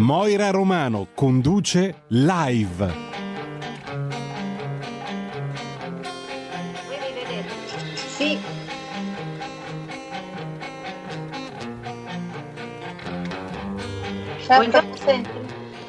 Moira 0.00 0.50
Romano 0.50 1.08
conduce 1.14 2.04
live. 2.08 2.86
Vuoi 6.86 6.98
rivedere? 7.06 7.48
Sì. 7.94 8.38
Certo, 14.38 14.54
Buongiorno. 14.54 14.96
senti? 14.96 15.39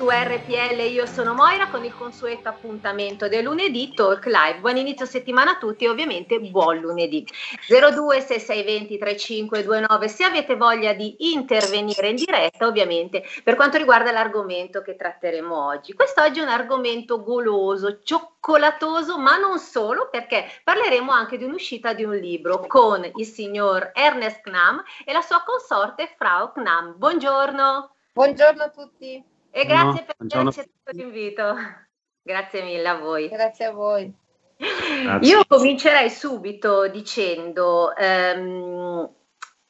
Su 0.01 0.09
RPL 0.09 0.79
io 0.91 1.05
sono 1.05 1.35
Moira 1.35 1.67
con 1.67 1.85
il 1.85 1.95
consueto 1.95 2.49
appuntamento 2.49 3.27
del 3.27 3.43
lunedì 3.43 3.93
Talk 3.93 4.25
Live. 4.25 4.57
Buon 4.57 4.77
inizio 4.77 5.05
settimana 5.05 5.51
a 5.51 5.57
tutti 5.57 5.85
e 5.85 5.89
ovviamente 5.89 6.39
buon 6.39 6.79
lunedì. 6.79 7.23
026620 7.67 8.97
3529 8.97 10.07
se 10.07 10.23
avete 10.23 10.55
voglia 10.55 10.93
di 10.93 11.31
intervenire 11.35 12.09
in 12.09 12.15
diretta 12.15 12.65
ovviamente 12.65 13.23
per 13.43 13.53
quanto 13.53 13.77
riguarda 13.77 14.11
l'argomento 14.11 14.81
che 14.81 14.95
tratteremo 14.95 15.67
oggi. 15.67 15.93
Quest'oggi 15.93 16.39
è 16.39 16.41
un 16.41 16.49
argomento 16.49 17.21
goloso, 17.21 18.01
cioccolatoso, 18.01 19.19
ma 19.19 19.37
non 19.37 19.59
solo 19.59 20.09
perché 20.09 20.47
parleremo 20.63 21.11
anche 21.11 21.37
di 21.37 21.43
un'uscita 21.43 21.93
di 21.93 22.05
un 22.05 22.15
libro 22.15 22.65
con 22.65 23.07
il 23.17 23.25
signor 23.27 23.91
Ernest 23.93 24.41
Knam 24.41 24.83
e 25.05 25.13
la 25.13 25.21
sua 25.21 25.43
consorte 25.45 26.11
Frau 26.17 26.51
Knam. 26.53 26.95
Buongiorno. 26.97 27.97
Buongiorno 28.13 28.63
a 28.63 28.69
tutti, 28.69 29.23
E 29.51 29.65
grazie 29.65 30.05
per 30.05 30.15
aver 30.17 30.47
accettato 30.47 30.97
l'invito. 30.97 31.55
Grazie 32.23 32.61
mille 32.61 32.87
a 32.87 32.99
voi. 32.99 33.27
grazie 33.29 33.65
a 33.65 33.71
voi. 33.71 34.13
Grazie. 34.55 35.27
Io 35.27 35.43
comincerei 35.47 36.07
subito 36.11 36.87
dicendo, 36.87 37.95
ehm, 37.95 39.09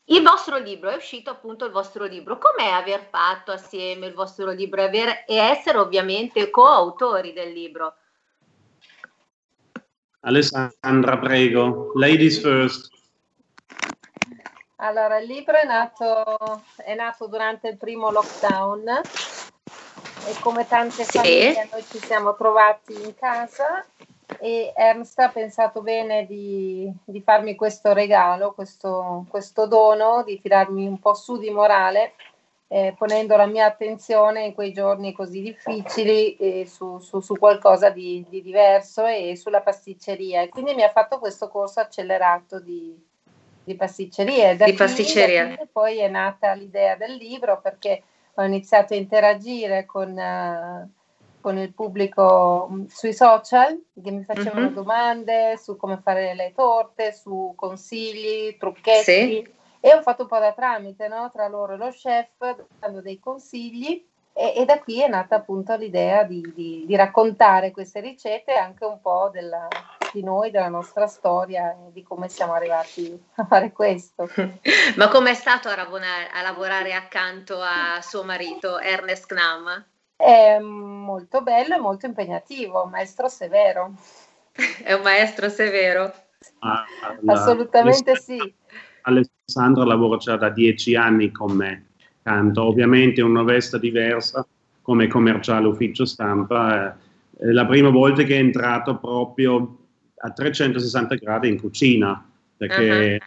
il 0.06 0.22
vostro 0.22 0.58
libro, 0.58 0.90
è 0.90 0.96
uscito 0.96 1.30
appunto 1.30 1.64
il 1.64 1.72
vostro 1.72 2.04
libro, 2.04 2.38
com'è 2.38 2.70
aver 2.70 3.08
fatto 3.10 3.54
assieme 3.54 4.08
il 4.08 4.14
vostro 4.14 4.52
libro 4.52 4.82
e, 4.82 4.84
aver- 4.84 5.24
e 5.26 5.36
essere 5.38 5.78
ovviamente 5.78 6.50
coautori 6.50 7.32
del 7.32 7.54
libro? 7.54 7.96
Alessandra, 10.20 11.18
prego. 11.18 11.94
Ladies 11.96 12.42
first. 12.42 12.90
Allora, 14.76 15.20
il 15.20 15.28
libro 15.28 15.56
è 15.56 15.66
nato, 15.66 16.64
è 16.84 16.94
nato 16.96 17.28
durante 17.28 17.70
il 17.70 17.78
primo 17.78 18.12
lockdown 18.12 19.02
e 20.28 20.36
come 20.40 20.68
tante 20.68 21.04
Sì. 21.04 21.18
famiglie 21.18 21.68
noi 21.72 21.84
ci 21.90 22.00
siamo 22.00 22.36
trovati 22.36 22.94
in 22.94 23.16
casa 23.16 23.86
e 24.40 24.72
Ernst 24.76 25.20
ha 25.20 25.30
pensato 25.30 25.82
bene 25.82 26.26
di, 26.26 26.92
di 27.04 27.22
farmi 27.22 27.56
questo 27.56 27.94
regalo, 27.94 28.54
questo, 28.54 29.26
questo 29.30 29.68
dono, 29.68 30.24
di 30.24 30.40
tirarmi 30.40 30.88
un 30.88 31.00
po' 31.00 31.14
su 31.14 31.38
di 31.38 31.50
morale, 31.50 32.14
eh, 32.68 32.96
ponendo 32.98 33.36
la 33.36 33.46
mia 33.46 33.66
attenzione 33.66 34.46
in 34.46 34.54
quei 34.54 34.72
giorni 34.72 35.12
così 35.12 35.42
difficili 35.42 36.36
eh, 36.38 36.66
su, 36.66 37.00
su- 37.00 37.20
su 37.20 37.38
qualcosa 37.38 37.90
di, 37.90 38.26
di 38.30 38.42
diverso 38.42 39.06
e 39.06 39.36
sulla 39.36 39.62
pasticceria. 39.62 40.42
E 40.42 40.50
quindi 40.50 40.74
mi 40.74 40.84
ha 40.84 40.90
fatto 40.90 41.20
questo 41.20 41.50
corso 41.50 41.82
accelerato 41.82 42.60
di, 42.62 42.98
di 43.64 43.76
pasticceria. 43.76 44.56
Da 44.56 44.66
Di 44.66 44.74
pasticceria. 44.74 45.58
poi 45.72 45.98
è 45.98 46.08
nata 46.08 46.54
l'idea 46.54 46.96
del 46.96 47.16
libro 47.16 47.60
perché 47.60 48.04
ho 48.42 48.46
iniziato 48.46 48.94
a 48.94 48.98
interagire 48.98 49.86
con, 49.86 50.18
eh, 50.18 50.90
con 51.40 51.58
il 51.58 51.74
pubblico 51.74 52.68
mh, 52.70 52.86
sui 52.88 53.14
social 53.14 53.82
che 54.02 54.12
mi 54.12 54.24
facevano 54.24 54.68
Mhm. 54.68 54.74
domande 54.74 55.58
su 55.58 55.76
come 55.78 55.98
fare 56.04 56.34
le 56.36 56.52
torte, 56.54 57.14
su 57.14 57.54
consigli, 57.56 58.58
trucchetti. 58.58 59.04
Sì. 59.04 59.54
E 59.84 59.94
ho 59.96 60.02
fatto 60.04 60.24
un 60.24 60.28
po' 60.28 60.38
da 60.38 60.54
tramite 60.54 61.08
no? 61.08 61.32
tra 61.32 61.48
loro 61.48 61.74
e 61.74 61.78
lo 61.78 61.90
chef, 61.90 62.66
dando 62.80 63.02
dei 63.02 63.18
consigli. 63.20 64.08
E, 64.34 64.54
e 64.56 64.66
da 64.66 64.80
qui 64.80 65.02
è 65.02 65.08
nata 65.08 65.36
appunto 65.36 65.76
l'idea 65.76 66.24
di, 66.24 66.52
di- 66.56 66.84
di 66.86 66.96
raccontare 66.96 67.72
queste 67.72 68.00
ricette 68.00 68.54
e 68.54 68.58
anche 68.58 68.86
un 68.86 69.00
po' 69.02 69.30
della- 69.32 69.68
di 70.14 70.24
noi, 70.24 70.52
della 70.52 70.68
nostra 70.68 71.08
storia 71.08 71.72
e 71.72 71.92
di 71.92 72.04
come 72.04 72.28
siamo 72.28 72.54
arrivati 72.54 73.18
a 73.36 73.46
fare 73.46 73.72
questo. 73.72 74.28
Ma 74.98 75.08
com'è 75.10 75.34
stato 75.34 75.70
a, 75.70 75.74
a 75.76 76.42
lavorare 76.42 76.94
accanto 76.94 77.60
a 77.62 78.02
suo 78.02 78.24
marito 78.24 78.80
Ernest 78.80 79.26
Knam? 79.26 79.86
È 80.16 80.60
molto 80.60 81.42
bello 81.42 81.76
e 81.76 81.80
molto 81.80 82.06
impegnativo, 82.06 82.84
un 82.84 82.90
maestro 82.90 83.28
severo. 83.28 83.94
È 84.84 84.94
un 84.94 85.02
maestro 85.02 85.50
severo. 85.50 86.14
Ah, 86.60 86.86
la- 87.22 87.34
Assolutamente 87.34 88.18
sì. 88.18 88.54
Alessandra 89.02 89.86
lavora 89.86 90.18
già 90.18 90.36
da 90.36 90.50
dieci 90.50 90.96
anni 90.96 91.32
con 91.32 91.54
me. 91.54 91.91
Canto 92.24 92.64
ovviamente 92.64 93.22
una 93.22 93.44
veste 93.44 93.80
diversa 93.80 94.46
come 94.82 95.08
commerciale 95.08 95.68
ufficio 95.68 96.06
stampa. 96.06 96.92
eh, 96.92 96.94
È 97.38 97.52
la 97.52 97.66
prima 97.66 97.90
volta 97.90 98.24
che 98.24 98.36
è 98.36 98.40
entrato 98.40 98.98
proprio 98.98 99.78
a 100.18 100.30
360 100.32 101.16
gradi 101.16 101.50
in 101.50 101.60
cucina 101.60 102.24
perché 102.56 103.20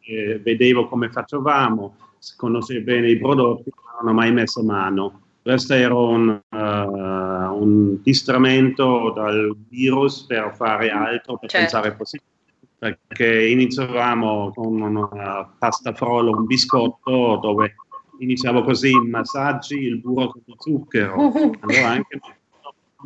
eh, 0.00 0.40
vedevo 0.42 0.88
come 0.88 1.08
facevamo, 1.10 1.96
conoscevo 2.36 2.82
bene 2.84 3.10
i 3.10 3.18
prodotti, 3.18 3.70
ma 3.74 4.00
non 4.00 4.10
ho 4.10 4.14
mai 4.14 4.32
messo 4.32 4.62
mano. 4.64 5.20
Questo 5.40 5.74
era 5.74 5.94
un, 5.94 6.28
eh, 6.30 6.56
un 6.58 8.02
distramento 8.02 9.12
dal 9.14 9.54
virus 9.68 10.24
per 10.24 10.52
fare 10.56 10.90
altro, 10.90 11.38
per 11.38 11.50
Certo. 11.50 11.66
pensare 11.70 11.94
positivo. 11.94 12.30
Perché 12.78 13.46
iniziavamo 13.48 14.52
con 14.54 14.80
una 14.80 15.54
pasta 15.58 15.94
frolla, 15.94 16.36
un 16.36 16.44
biscotto, 16.46 17.38
dove 17.40 17.74
iniziavo 18.18 18.62
così 18.62 18.90
i 18.90 19.08
massaggi, 19.08 19.78
il 19.78 20.00
burro 20.00 20.30
con 20.30 20.42
lo 20.44 20.54
zucchero. 20.58 21.14
Allora 21.60 21.88
anche 21.88 22.20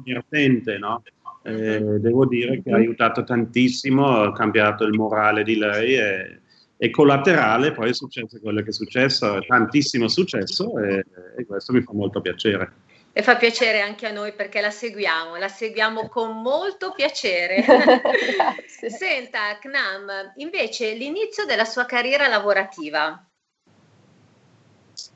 divertente, 0.03 0.79
no? 0.79 1.03
Eh, 1.43 1.81
devo 1.81 2.27
dire 2.27 2.63
che 2.63 2.71
ha 2.71 2.77
aiutato 2.77 3.25
tantissimo, 3.25 4.07
ha 4.07 4.33
cambiato 4.33 4.85
il 4.85 4.93
morale 4.93 5.43
di 5.43 5.57
lei 5.57 5.97
e, 5.97 6.41
e 6.77 6.91
collaterale 6.91 7.73
poi 7.73 7.91
è 7.91 7.95
successo 7.95 8.39
quello 8.41 8.63
che 8.63 8.69
è 8.69 8.73
successo, 8.73 9.41
tantissimo 9.47 10.09
successo 10.09 10.79
e, 10.79 11.05
e 11.37 11.47
questo 11.47 11.73
mi 11.73 11.83
fa 11.83 11.93
molto 11.93 12.21
piacere. 12.21 12.73
E 13.13 13.23
fa 13.23 13.37
piacere 13.37 13.81
anche 13.81 14.07
a 14.07 14.13
noi 14.13 14.33
perché 14.33 14.61
la 14.61 14.71
seguiamo, 14.71 15.37
la 15.37 15.49
seguiamo 15.49 16.09
con 16.09 16.41
molto 16.41 16.93
piacere. 16.93 17.65
Senta, 18.67 19.59
Knam, 19.59 20.35
invece 20.37 20.93
l'inizio 20.95 21.45
della 21.45 21.65
sua 21.65 21.85
carriera 21.85 22.29
lavorativa, 22.29 23.28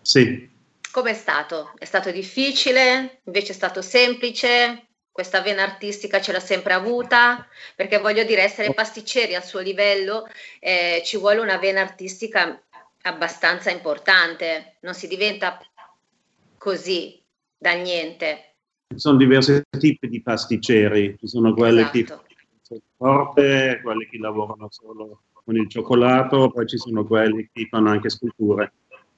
Sì, 0.01 0.49
com'è 0.93 1.15
stato? 1.15 1.73
È 1.79 1.85
stato 1.85 2.11
difficile? 2.11 3.21
Invece 3.25 3.53
è 3.53 3.55
stato 3.55 3.83
semplice? 3.83 4.87
Questa 5.11 5.41
vena 5.41 5.63
artistica 5.63 6.21
ce 6.21 6.33
l'ha 6.33 6.41
sempre 6.41 6.73
avuta? 6.73 7.47
Perché 7.75 7.99
voglio 7.99 8.25
dire, 8.25 8.43
essere 8.43 8.73
pasticceri 8.73 9.35
al 9.35 9.45
suo 9.45 9.61
livello 9.61 10.27
eh, 10.61 11.03
ci 11.05 11.19
vuole 11.19 11.41
una 11.41 11.59
vena 11.59 11.81
artistica 11.81 12.63
abbastanza 13.03 13.71
importante, 13.71 14.77
non 14.81 14.95
si 14.95 15.09
diventa 15.09 15.59
così 16.57 17.21
da 17.59 17.73
niente. 17.73 18.55
ci 18.89 18.99
sono 18.99 19.17
diversi 19.17 19.61
tipi 19.79 20.09
di 20.09 20.23
pasticceri, 20.23 21.17
ci 21.19 21.27
sono 21.27 21.53
quelli 21.53 21.89
che 21.91 22.01
Esatto. 22.01 22.25
fanno 22.67 22.81
forte, 22.97 23.81
quelli 23.83 24.07
che 24.07 24.19
lavorano 24.19 24.69
solo 24.71 25.23
con 25.45 25.57
il 25.57 25.69
cioccolato, 25.69 26.51
poi 26.51 26.67
ci 26.67 26.79
sono 26.79 27.05
quelli 27.05 27.51
che 27.53 27.67
fanno 27.69 27.91
anche 27.91 28.09
sculture. 28.09 28.73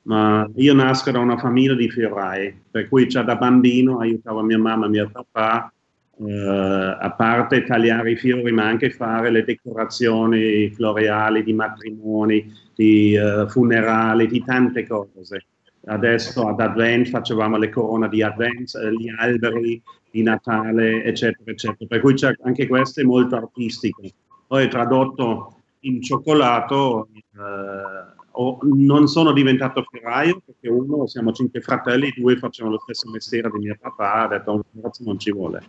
Ma 0.05 0.49
io 0.56 0.75
nasco 0.75 1.11
da 1.11 1.19
una 1.19 1.39
famiglia 1.39 1.75
di 1.75 1.91
fiorai, 1.91 2.55
per 2.71 2.89
cui 2.89 3.09
già 3.09 3.23
da 3.23 3.37
bambino 3.37 4.01
aiutavo 4.01 4.43
mia 4.43 4.59
mamma 4.59 4.87
e 4.87 4.91
mio 4.91 5.11
papà, 5.11 5.73
eh, 6.19 6.97
a 7.01 7.11
parte 7.17 7.65
tagliare 7.65 8.12
i 8.12 8.17
fiori, 8.17 8.53
ma 8.53 8.65
anche 8.67 8.91
fare 8.91 9.31
le 9.31 9.45
decorazioni 9.45 10.71
floreali 10.71 11.43
di 11.43 11.53
matrimoni, 11.55 12.53
di 12.75 13.15
eh, 13.15 13.47
funerali, 13.49 14.27
di 14.27 14.45
tante 14.45 14.87
cose. 14.87 15.47
Adesso 15.87 16.49
ad 16.49 16.61
Advent 16.61 17.09
facevamo 17.09 17.56
le 17.56 17.69
corone 17.71 18.09
di 18.09 18.23
Advent, 18.23 18.75
eh, 18.77 18.93
gli 18.93 19.09
alberi 19.19 19.81
di 20.11 20.23
Natale, 20.23 21.03
eccetera, 21.03 21.51
eccetera. 21.51 21.87
Per 21.89 22.01
cui 22.01 22.15
anche 22.43 22.67
questo 22.67 23.01
è 23.01 23.05
molto 23.05 23.37
artistico. 23.37 24.03
Poi 24.47 24.69
tradotto 24.69 25.62
in 25.81 26.01
cioccolato, 26.01 27.09
eh, 27.15 28.13
ho, 28.36 28.58
non 28.62 29.06
sono 29.06 29.32
diventato 29.32 29.84
ferraio 29.90 30.42
perché 30.44 30.69
uno, 30.69 31.06
siamo 31.06 31.32
cinque 31.32 31.60
fratelli, 31.60 32.12
due 32.16 32.36
facciamo 32.36 32.70
lo 32.70 32.78
stesso 32.81 33.10
mestiere 33.10 33.50
di 33.50 33.58
mio 33.58 33.76
papà, 33.81 34.22
ha 34.22 34.28
detto 34.28 34.52
un 34.52 34.62
ragazzo 34.75 35.02
non 35.04 35.19
ci 35.19 35.31
vuole. 35.31 35.62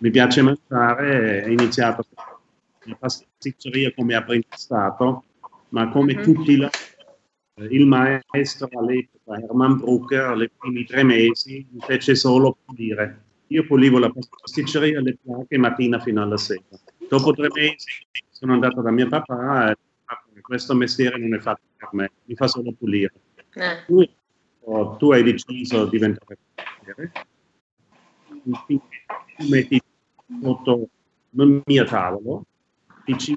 Mi 0.00 0.10
piace 0.10 0.42
mangiare, 0.42 1.44
ho 1.44 1.48
iniziato 1.48 2.04
la 2.84 2.96
pasticceria 2.98 3.92
come 3.94 4.14
apprendistato, 4.14 5.24
ma 5.70 5.88
come 5.88 6.14
mm-hmm. 6.14 6.22
tutti 6.22 6.56
la, 6.56 6.70
il 7.70 7.86
maestro 7.86 8.68
all'epoca, 8.72 9.38
Herman 9.40 9.78
Brucker, 9.78 10.36
nei 10.36 10.50
primi 10.56 10.84
tre 10.84 11.02
mesi, 11.04 11.66
mi 11.70 11.80
fece 11.80 12.14
solo 12.14 12.58
pulire. 12.64 13.22
Io 13.48 13.64
pulivo 13.64 13.98
la 13.98 14.10
pasticceria 14.10 15.00
le 15.00 15.16
placche 15.22 15.58
mattina 15.58 16.00
fino 16.00 16.22
alla 16.22 16.36
sera. 16.36 16.62
Dopo 17.08 17.32
tre 17.32 17.48
mesi 17.54 18.06
sono 18.30 18.52
andato 18.52 18.80
da 18.80 18.90
mio 18.90 19.08
papà 19.08 19.70
e 19.70 19.76
questo 20.44 20.74
mestiere 20.74 21.18
non 21.18 21.34
è 21.34 21.38
fatto 21.38 21.62
per 21.74 21.88
me, 21.92 22.10
mi 22.24 22.34
fa 22.34 22.46
solo 22.46 22.72
pulire. 22.72 23.12
Eh. 23.54 23.84
Tu, 23.86 24.06
oh, 24.64 24.96
tu, 24.96 25.12
hai 25.12 25.22
deciso 25.22 25.84
di 25.84 25.90
diventare 25.90 26.36
mestiere, 26.54 27.12
tu 28.42 29.48
metti 29.48 29.80
sotto 30.42 30.88
il 31.30 31.62
mio 31.64 31.84
tavolo, 31.84 32.44
dici, 33.06 33.34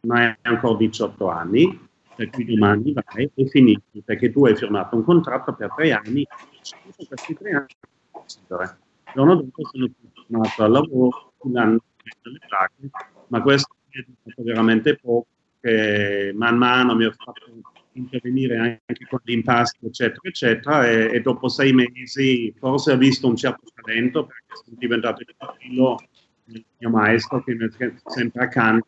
ma 0.00 0.26
hai 0.26 0.34
ancora 0.42 0.76
18 0.76 1.28
anni, 1.28 1.88
per 2.14 2.28
cui 2.28 2.44
domani 2.44 2.92
vai 2.92 3.30
e 3.34 3.46
finisci, 3.46 4.02
perché 4.04 4.30
tu 4.30 4.44
hai 4.44 4.54
firmato 4.54 4.94
un 4.94 5.04
contratto 5.04 5.54
per 5.54 5.72
tre 5.74 5.92
anni, 5.92 6.22
e 6.22 7.06
questi 7.06 7.34
tre 7.34 7.50
anni. 7.52 7.66
Il 8.12 9.12
giorno 9.14 9.34
dopo 9.36 9.66
sono 9.70 9.88
tornato 10.12 10.62
al 10.62 10.70
lavoro, 10.70 11.32
un 11.38 11.56
anno 11.56 11.80
le 12.22 12.38
placche, 12.46 12.90
ma 13.28 13.40
questo 13.40 13.74
è 13.88 14.04
stato 14.20 14.42
veramente 14.42 14.96
poco, 14.96 15.26
che 15.66 16.32
man 16.32 16.56
mano 16.56 16.94
mi 16.94 17.06
ho 17.06 17.12
fatto 17.12 17.50
intervenire 17.92 18.80
anche 18.86 19.06
con 19.08 19.18
l'impasto, 19.24 19.86
eccetera, 19.86 20.20
eccetera, 20.22 20.88
e, 20.88 21.14
e, 21.14 21.20
dopo 21.20 21.48
sei 21.48 21.72
mesi 21.72 22.54
forse 22.56 22.92
ho 22.92 22.96
visto 22.96 23.26
un 23.26 23.36
certo 23.36 23.64
talento, 23.74 24.26
perché 24.26 24.62
sono 24.64 24.76
diventato 24.78 25.22
il 25.22 25.34
figlio 25.58 25.96
del 26.44 26.64
mio 26.78 26.90
maestro 26.90 27.42
che 27.42 27.54
mi 27.54 27.66
è 27.66 27.92
sempre 28.04 28.44
accanto, 28.44 28.86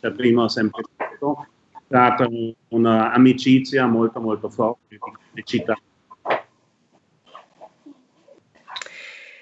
per 0.00 0.12
primo 0.12 0.48
sempre 0.48 0.82
tutto, 0.96 1.46
è 1.72 1.78
stata 1.84 2.26
un'amicizia 2.68 3.86
molto 3.86 4.20
molto 4.20 4.48
forte 4.48 4.98
di 5.32 5.42
città. 5.44 5.76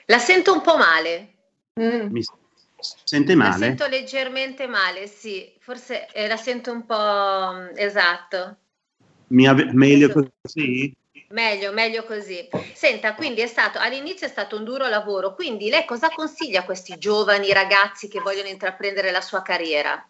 La 0.07 0.19
sento 0.19 0.53
un 0.53 0.61
po' 0.63 0.77
male. 0.77 1.35
Mm. 1.81 2.11
Mi 2.11 2.23
sente 2.81 3.35
male? 3.35 3.51
La 3.51 3.57
sento 3.67 3.87
leggermente 3.87 4.67
male, 4.67 5.07
sì, 5.07 5.53
forse 5.61 6.07
eh, 6.13 6.27
la 6.27 6.37
sento 6.37 6.73
un 6.73 6.85
po' 6.85 7.53
mm, 7.53 7.77
esatto. 7.77 8.57
Ave- 9.47 9.73
meglio 9.73 10.13
così? 10.43 10.93
Meglio, 11.29 11.73
meglio 11.73 12.05
così. 12.05 12.49
Senta, 12.75 13.15
quindi 13.15 13.41
è 13.41 13.47
stato 13.47 13.79
all'inizio 13.79 14.27
è 14.27 14.31
stato 14.31 14.57
un 14.57 14.65
duro 14.65 14.89
lavoro, 14.89 15.35
quindi 15.35 15.69
lei 15.69 15.85
cosa 15.85 16.09
consiglia 16.09 16.61
a 16.61 16.65
questi 16.65 16.99
giovani 16.99 17.53
ragazzi 17.53 18.09
che 18.09 18.21
vogliono 18.21 18.49
intraprendere 18.49 19.13
la 19.13 19.21
sua 19.21 19.43
carriera? 19.43 20.05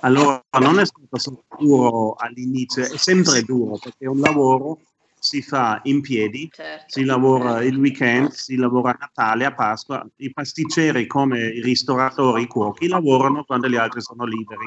Allora, 0.00 0.42
non 0.60 0.80
è 0.80 0.84
stato 0.84 1.18
solo 1.18 1.44
duro 1.56 2.14
all'inizio, 2.18 2.84
è 2.84 2.96
sempre 2.96 3.42
duro 3.42 3.78
perché 3.78 4.04
è 4.04 4.08
un 4.08 4.20
lavoro 4.20 4.80
si 5.24 5.40
fa 5.40 5.80
in 5.84 6.02
piedi, 6.02 6.50
certo. 6.52 6.84
si 6.86 7.04
lavora 7.04 7.62
il 7.62 7.78
weekend, 7.78 8.30
si 8.30 8.56
lavora 8.56 8.90
a 8.90 8.96
Natale, 9.00 9.46
a 9.46 9.54
Pasqua. 9.54 10.06
I 10.16 10.30
pasticceri 10.32 11.06
come 11.06 11.40
i 11.40 11.62
ristoratori, 11.62 12.42
i 12.42 12.46
cuochi 12.46 12.88
lavorano 12.88 13.42
quando 13.44 13.68
gli 13.68 13.76
altri 13.76 14.02
sono 14.02 14.26
liberi. 14.26 14.66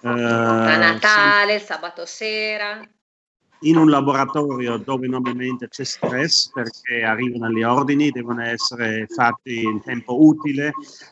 Uh, 0.00 0.08
a 0.08 0.76
Natale, 0.76 1.58
sì. 1.58 1.64
sabato 1.64 2.04
sera 2.04 2.86
in 3.62 3.76
un 3.76 3.90
laboratorio 3.90 4.76
dove 4.76 5.08
normalmente 5.08 5.68
c'è 5.68 5.84
stress 5.84 6.50
perché 6.52 7.02
arrivano 7.02 7.50
gli 7.50 7.62
ordini, 7.62 8.10
devono 8.10 8.42
essere 8.42 9.06
fatti 9.08 9.62
in 9.62 9.80
tempo 9.82 10.24
utile, 10.24 10.68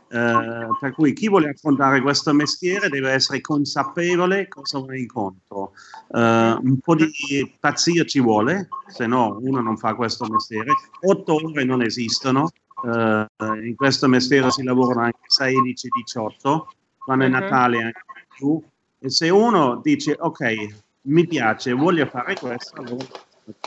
eh, 0.08 0.69
per 0.78 0.93
cui 0.93 1.12
chi 1.12 1.28
vuole 1.28 1.50
affrontare 1.50 2.00
questo 2.00 2.32
mestiere 2.32 2.88
deve 2.88 3.10
essere 3.10 3.40
consapevole 3.40 4.46
cosa 4.48 4.78
va 4.78 4.96
incontro. 4.96 5.72
Eh, 6.12 6.58
un 6.62 6.78
po' 6.82 6.94
di 6.94 7.10
pazzia 7.58 8.04
ci 8.04 8.20
vuole, 8.20 8.69
se 8.87 9.06
no 9.06 9.38
uno 9.40 9.60
non 9.60 9.76
fa 9.76 9.94
questo 9.94 10.26
mestiere. 10.26 10.72
Otto 11.00 11.34
ore 11.34 11.64
non 11.64 11.82
esistono, 11.82 12.50
eh, 12.84 13.26
in 13.64 13.75
questo 13.75 14.06
mestiere 14.06 14.50
si 14.50 14.62
lavorano 14.62 15.02
anche 15.02 15.26
16-18, 15.26 16.69
quando 16.99 17.25
è 17.25 17.28
mhm. 17.28 17.34
Natale 17.34 17.82
anche 17.82 18.02
più. 18.37 18.62
E 18.99 19.10
se 19.10 19.28
uno 19.31 19.81
dice 19.82 20.16
ok, 20.19 20.84
mi 21.06 21.26
piace, 21.26 21.72
voglio 21.72 22.06
fare 22.06 22.34
questo, 22.34 22.82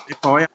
e 0.08 0.18
poi 0.20 0.46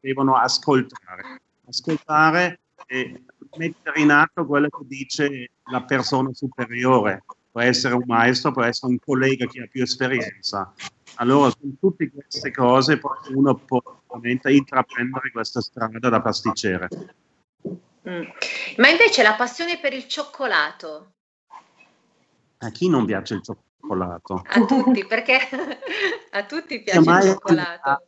devono 0.00 0.36
ascoltare, 0.36 1.40
ascoltare 1.66 2.60
e 2.86 3.24
mettere 3.56 4.00
in 4.00 4.10
atto 4.10 4.46
quello 4.46 4.68
che 4.68 4.84
dice 4.86 5.50
la 5.70 5.82
persona 5.82 6.30
superiore, 6.32 7.24
può 7.50 7.60
essere 7.60 7.94
un 7.94 8.04
maestro, 8.06 8.52
può 8.52 8.62
essere 8.62 8.92
un 8.92 8.98
collega 8.98 9.46
che 9.46 9.62
ha 9.62 9.68
più 9.70 9.82
esperienza. 9.82 10.72
Allora, 11.16 11.52
con 11.58 11.78
tutte 11.78 12.10
queste 12.10 12.50
cose 12.50 12.98
poi 12.98 13.16
uno 13.34 13.54
può 13.54 13.80
veramente 14.08 14.52
intraprendere 14.52 15.30
questa 15.30 15.60
strada 15.60 16.08
da 16.08 16.20
pasticcere. 16.20 16.88
Mm. 18.08 18.22
Ma 18.78 18.88
invece 18.88 19.22
la 19.22 19.34
passione 19.34 19.78
per 19.78 19.92
il 19.92 20.06
cioccolato? 20.06 21.12
A 22.58 22.70
chi 22.70 22.88
non 22.88 23.04
piace 23.04 23.34
il 23.34 23.42
cioccolato? 23.42 23.69
Cioccolato. 23.90 24.42
A 24.46 24.64
tutti, 24.64 25.04
perché 25.06 25.38
a 26.30 26.44
tutti 26.44 26.82
piace 26.82 26.98
il 26.98 27.22
cioccolato. 27.22 28.06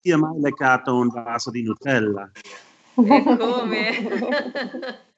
Chi 0.00 0.10
ha 0.10 0.18
mai 0.18 0.40
leccato 0.40 0.96
un 0.96 1.08
vaso 1.08 1.50
di 1.50 1.62
Nutella? 1.62 2.30
E 2.94 3.22
come? 3.22 3.90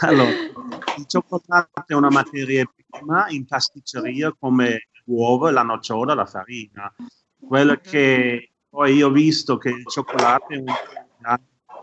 Allora, 0.00 0.28
il 0.28 1.06
cioccolato 1.06 1.84
è 1.86 1.94
una 1.94 2.10
materia 2.10 2.68
prima 2.90 3.28
in 3.28 3.46
pasticceria 3.46 4.34
come 4.38 4.88
l'uovo, 5.04 5.48
la 5.48 5.62
nocciola, 5.62 6.12
la 6.12 6.26
farina. 6.26 6.92
Quello 7.38 7.72
mhm. 7.72 7.80
che 7.80 8.50
poi 8.68 8.96
io 8.96 9.06
ho 9.06 9.10
visto 9.10 9.56
che 9.56 9.70
il 9.70 9.86
cioccolato 9.86 10.48
è 10.48 10.56
un 10.56 10.66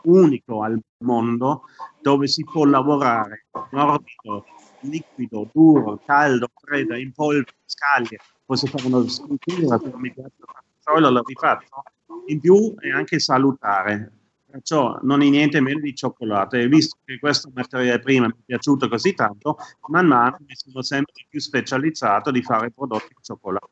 unico 0.03 0.61
al 0.61 0.79
mondo 0.99 1.63
dove 2.01 2.27
si 2.27 2.43
può 2.43 2.65
lavorare 2.65 3.47
morbido, 3.71 4.45
liquido, 4.81 5.49
duro, 5.53 5.99
caldo, 6.05 6.49
freddo, 6.55 6.95
in 6.95 7.11
polvere, 7.11 7.55
scaglie, 7.65 8.17
posso 8.45 8.67
fare 8.67 8.85
una 8.87 9.07
scultura 9.07 9.77
per 9.77 9.95
mi 9.95 10.11
piace 10.13 10.31
solo 10.79 11.09
l'ho 11.09 11.23
rifatto. 11.23 11.83
In 12.27 12.39
più 12.39 12.75
è 12.75 12.89
anche 12.89 13.19
salutare, 13.19 14.11
perciò 14.49 14.97
non 15.01 15.21
è 15.21 15.29
niente 15.29 15.59
meno 15.59 15.79
di 15.79 15.93
cioccolato. 15.93 16.55
E 16.55 16.67
visto 16.67 16.97
che 17.03 17.19
questo 17.19 17.51
materiale 17.53 17.99
prima 17.99 18.27
mi 18.27 18.33
è 18.33 18.43
piaciuto 18.45 18.87
così 18.87 19.13
tanto, 19.13 19.57
man 19.87 20.07
mano 20.07 20.37
mi 20.39 20.55
sono 20.55 20.81
sempre 20.81 21.25
più 21.27 21.39
specializzato 21.39 22.31
di 22.31 22.41
fare 22.41 22.71
prodotti 22.71 23.09
di 23.09 23.21
cioccolato. 23.21 23.69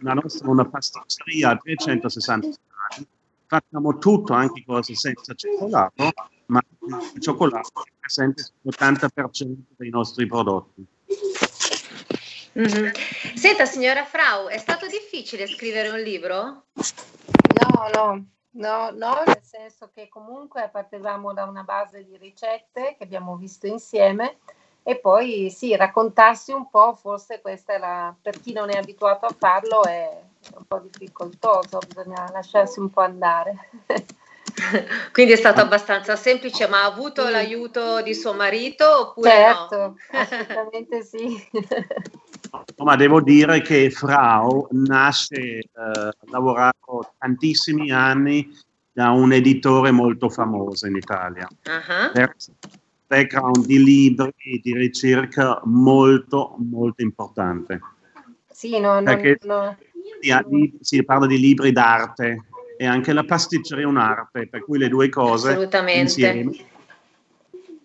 La 0.00 0.14
nostra 0.14 0.46
è 0.46 0.50
una 0.50 0.68
pasticceria 0.68 1.50
a 1.50 1.56
360 1.56 2.46
gradi, 2.46 3.08
facciamo 3.46 3.98
tutto, 3.98 4.32
anche 4.32 4.62
cose 4.64 4.94
senza 4.94 5.34
cioccolato, 5.34 6.12
ma 6.50 6.60
il 7.14 7.20
cioccolato 7.20 7.84
è 7.84 7.92
presente 7.98 8.42
sull'80% 8.42 9.54
dei 9.76 9.90
nostri 9.90 10.26
prodotti. 10.26 10.84
Mm-hmm. 12.58 12.90
Senta, 13.34 13.64
signora 13.64 14.04
Frau, 14.04 14.48
è 14.48 14.58
stato 14.58 14.86
difficile 14.86 15.46
scrivere 15.46 15.88
un 15.88 16.00
libro? 16.00 16.64
No, 16.74 17.88
no, 17.94 18.26
no, 18.50 18.90
no, 18.90 19.22
nel 19.24 19.40
senso 19.42 19.90
che 19.94 20.08
comunque 20.08 20.68
partevamo 20.70 21.32
da 21.32 21.44
una 21.44 21.62
base 21.62 22.04
di 22.04 22.16
ricette 22.16 22.96
che 22.98 23.04
abbiamo 23.04 23.36
visto 23.36 23.66
insieme 23.66 24.38
e 24.82 24.98
poi 24.98 25.50
sì, 25.50 25.76
raccontarsi 25.76 26.50
un 26.50 26.68
po', 26.68 26.94
forse 26.94 27.40
questa 27.40 27.74
è 27.74 27.78
la, 27.78 28.14
per 28.20 28.40
chi 28.40 28.52
non 28.52 28.70
è 28.70 28.76
abituato 28.76 29.26
a 29.26 29.36
farlo 29.38 29.84
è 29.84 30.20
un 30.56 30.64
po' 30.66 30.80
difficoltoso, 30.80 31.78
bisogna 31.86 32.28
lasciarsi 32.32 32.80
un 32.80 32.90
po' 32.90 33.02
andare. 33.02 33.70
Quindi 35.12 35.32
è 35.32 35.36
stato 35.36 35.60
abbastanza 35.60 36.16
semplice, 36.16 36.68
ma 36.68 36.82
ha 36.82 36.86
avuto 36.86 37.26
sì. 37.26 37.30
l'aiuto 37.30 38.02
di 38.02 38.14
suo 38.14 38.32
marito 38.32 39.08
oppure 39.08 39.30
certo, 39.30 39.76
no? 39.76 39.96
assolutamente 40.18 41.02
sì. 41.02 41.48
ma 42.78 42.96
devo 42.96 43.20
dire 43.20 43.60
che 43.62 43.90
Frau 43.90 44.66
nasce, 44.72 45.36
eh, 45.36 45.64
ha 45.74 46.14
lavorato 46.30 47.14
tantissimi 47.18 47.90
anni 47.90 48.48
da 48.92 49.10
un 49.10 49.32
editore 49.32 49.90
molto 49.90 50.28
famoso 50.28 50.86
in 50.86 50.96
Italia. 50.96 51.48
Uh-huh. 51.64 52.28
Background 53.06 53.66
di 53.66 53.82
libri 53.82 54.32
e 54.36 54.60
di 54.62 54.72
ricerca 54.72 55.60
molto, 55.64 56.54
molto 56.58 57.02
importante. 57.02 57.80
Sì, 58.48 58.78
no, 58.78 59.00
no, 59.00 59.18
no. 59.42 59.76
Si, 60.20 60.78
si 60.80 61.04
parla 61.04 61.26
di 61.26 61.38
libri 61.38 61.72
d'arte, 61.72 62.44
e 62.80 62.86
anche 62.86 63.12
la 63.12 63.24
pasticceria 63.24 63.84
è 63.84 63.86
un'arte, 63.86 64.48
per 64.48 64.64
cui 64.64 64.78
le 64.78 64.88
due 64.88 65.10
cose 65.10 65.68
insieme 65.92 66.50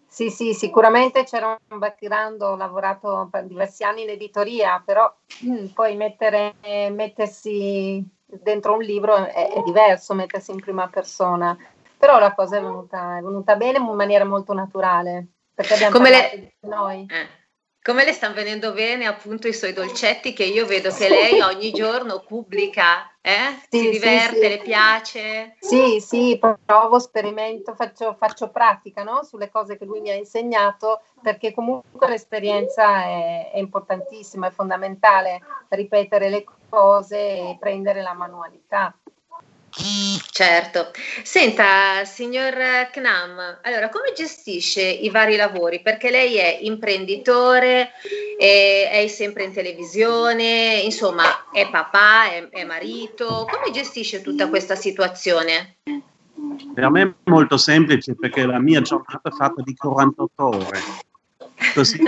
Sì, 0.08 0.30
sì, 0.30 0.54
sicuramente 0.54 1.26
c'era 1.26 1.60
un 1.68 1.80
background, 1.80 2.42
ho 2.42 2.56
lavorato 2.56 3.28
per 3.30 3.44
diversi 3.44 3.84
anni 3.84 4.04
in 4.04 4.12
editoria, 4.12 4.82
però 4.86 5.14
mm, 5.46 5.66
poi 5.74 5.98
mettere, 5.98 6.54
mettersi 6.92 8.08
dentro 8.26 8.76
un 8.76 8.84
libro 8.84 9.18
è, 9.18 9.52
è, 9.52 9.62
diverso, 9.66 10.14
mettersi 10.14 10.52
in 10.52 10.62
prima 10.62 10.88
persona. 10.88 11.58
Però 11.98 12.18
la 12.18 12.34
cosa 12.34 12.56
è 12.56 12.62
venuta, 12.62 13.18
è 13.18 13.22
venuta 13.22 13.58
bene 13.58 13.80
in 13.80 13.96
maniera 13.96 14.24
molto 14.24 14.54
naturale, 14.54 15.28
perché 15.54 15.74
abbiamo 15.74 15.98
Come 15.98 16.10
le... 16.10 16.54
noi. 16.62 17.06
Eh 17.10 17.44
come 17.86 18.04
le 18.04 18.14
stanno 18.14 18.34
venendo 18.34 18.74
bene 18.74 19.06
appunto 19.06 19.48
i 19.48 19.54
suoi 19.54 19.72
dolcetti 19.72 20.34
che 20.34 20.44
io 20.44 20.66
vedo 20.66 20.92
che 20.92 21.08
lei 21.08 21.40
ogni 21.46 21.70
giorno 21.70 22.24
pubblica, 22.26 23.12
eh? 23.22 23.60
Sì, 23.70 23.78
si 23.78 23.90
diverte, 23.92 24.38
sì, 24.38 24.42
sì. 24.42 24.48
le 24.48 24.58
piace? 24.58 25.56
Sì, 25.60 26.00
sì, 26.00 26.40
provo, 26.66 26.98
sperimento, 26.98 27.76
faccio, 27.76 28.16
faccio 28.18 28.50
pratica 28.50 29.04
no? 29.04 29.22
sulle 29.22 29.52
cose 29.52 29.78
che 29.78 29.86
lui 29.86 30.02
mi 30.02 30.10
ha 30.10 30.16
insegnato 30.16 31.04
perché 31.22 31.54
comunque 31.54 32.08
l'esperienza 32.08 33.04
è, 33.04 33.52
è 33.52 33.60
importantissima, 33.60 34.48
è 34.48 34.52
fondamentale 34.52 35.42
ripetere 35.70 36.30
le 36.30 36.44
cose 36.68 37.20
e 37.20 37.58
prendere 37.60 38.02
la 38.02 38.14
manualità. 38.14 38.96
Certo. 40.32 40.92
Senta, 41.24 42.06
signor 42.06 42.54
Knam, 42.92 43.60
allora 43.62 43.90
come 43.90 44.14
gestisce 44.16 44.82
i 44.82 45.10
vari 45.10 45.36
lavori? 45.36 45.82
Perché 45.82 46.10
lei 46.10 46.38
è 46.38 46.60
imprenditore, 46.62 47.92
è, 48.38 48.90
è 48.92 49.08
sempre 49.08 49.44
in 49.44 49.52
televisione, 49.52 50.80
insomma, 50.84 51.52
è 51.52 51.70
papà, 51.70 52.32
è, 52.32 52.48
è 52.50 52.64
marito. 52.64 53.46
Come 53.52 53.72
gestisce 53.72 54.22
tutta 54.22 54.48
questa 54.48 54.76
situazione? 54.76 55.76
Per 56.74 56.90
me 56.90 57.02
è 57.02 57.14
molto 57.26 57.58
semplice 57.58 58.16
perché 58.16 58.46
la 58.46 58.60
mia 58.60 58.80
giornata 58.80 59.28
è 59.28 59.32
fatta 59.32 59.62
di 59.62 59.76
48 59.76 60.46
ore. 60.46 60.80
Così 61.74 62.00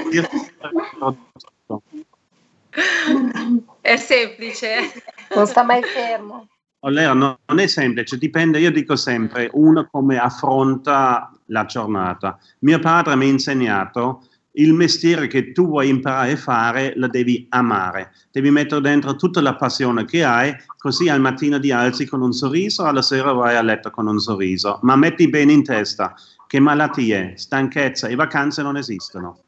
è 3.81 3.97
semplice. 3.97 5.03
Non 5.35 5.47
sta 5.47 5.63
mai 5.63 5.83
fermo. 5.83 6.47
Allora, 6.81 7.13
non 7.13 7.59
è 7.59 7.67
semplice, 7.67 8.17
dipende, 8.17 8.59
io 8.59 8.71
dico 8.71 8.95
sempre, 8.95 9.49
uno 9.53 9.87
come 9.89 10.17
affronta 10.19 11.31
la 11.47 11.65
giornata. 11.65 12.37
Mio 12.59 12.79
padre 12.79 13.15
mi 13.15 13.25
ha 13.25 13.29
insegnato 13.29 14.27
il 14.53 14.73
mestiere 14.73 15.27
che 15.27 15.51
tu 15.51 15.67
vuoi 15.67 15.89
imparare 15.89 16.33
a 16.33 16.37
fare, 16.37 16.93
lo 16.95 17.07
devi 17.07 17.47
amare. 17.49 18.11
Devi 18.31 18.51
mettere 18.51 18.81
dentro 18.81 19.15
tutta 19.15 19.41
la 19.41 19.55
passione 19.55 20.05
che 20.05 20.23
hai, 20.23 20.55
così 20.77 21.09
al 21.09 21.19
mattino 21.19 21.59
ti 21.59 21.71
alzi 21.71 22.05
con 22.05 22.21
un 22.21 22.31
sorriso, 22.31 22.83
alla 22.83 23.01
sera 23.01 23.31
vai 23.31 23.55
a 23.55 23.61
letto 23.61 23.89
con 23.89 24.07
un 24.07 24.19
sorriso. 24.19 24.79
Ma 24.83 24.95
metti 24.95 25.29
bene 25.29 25.53
in 25.53 25.63
testa 25.63 26.15
che 26.45 26.59
malattie, 26.59 27.33
stanchezza 27.37 28.07
e 28.07 28.15
vacanze 28.15 28.61
non 28.61 28.77
esistono. 28.77 29.43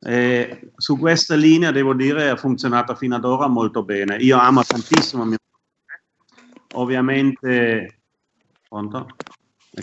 E 0.00 0.72
su 0.76 0.98
questa 0.98 1.34
linea, 1.34 1.70
devo 1.70 1.94
dire, 1.94 2.30
ha 2.30 2.36
funzionato 2.36 2.94
fino 2.94 3.16
ad 3.16 3.24
ora 3.24 3.46
molto 3.46 3.82
bene. 3.84 4.16
Io 4.16 4.38
amo 4.38 4.62
tantissimo 4.62 5.24
mio 5.24 5.38
ovviamente... 6.74 8.00
Pronto? 8.68 9.06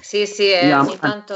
Sì, 0.02 0.26
sì, 0.26 0.52
eh, 0.52 0.72
amo, 0.72 0.96
tanto... 0.98 1.36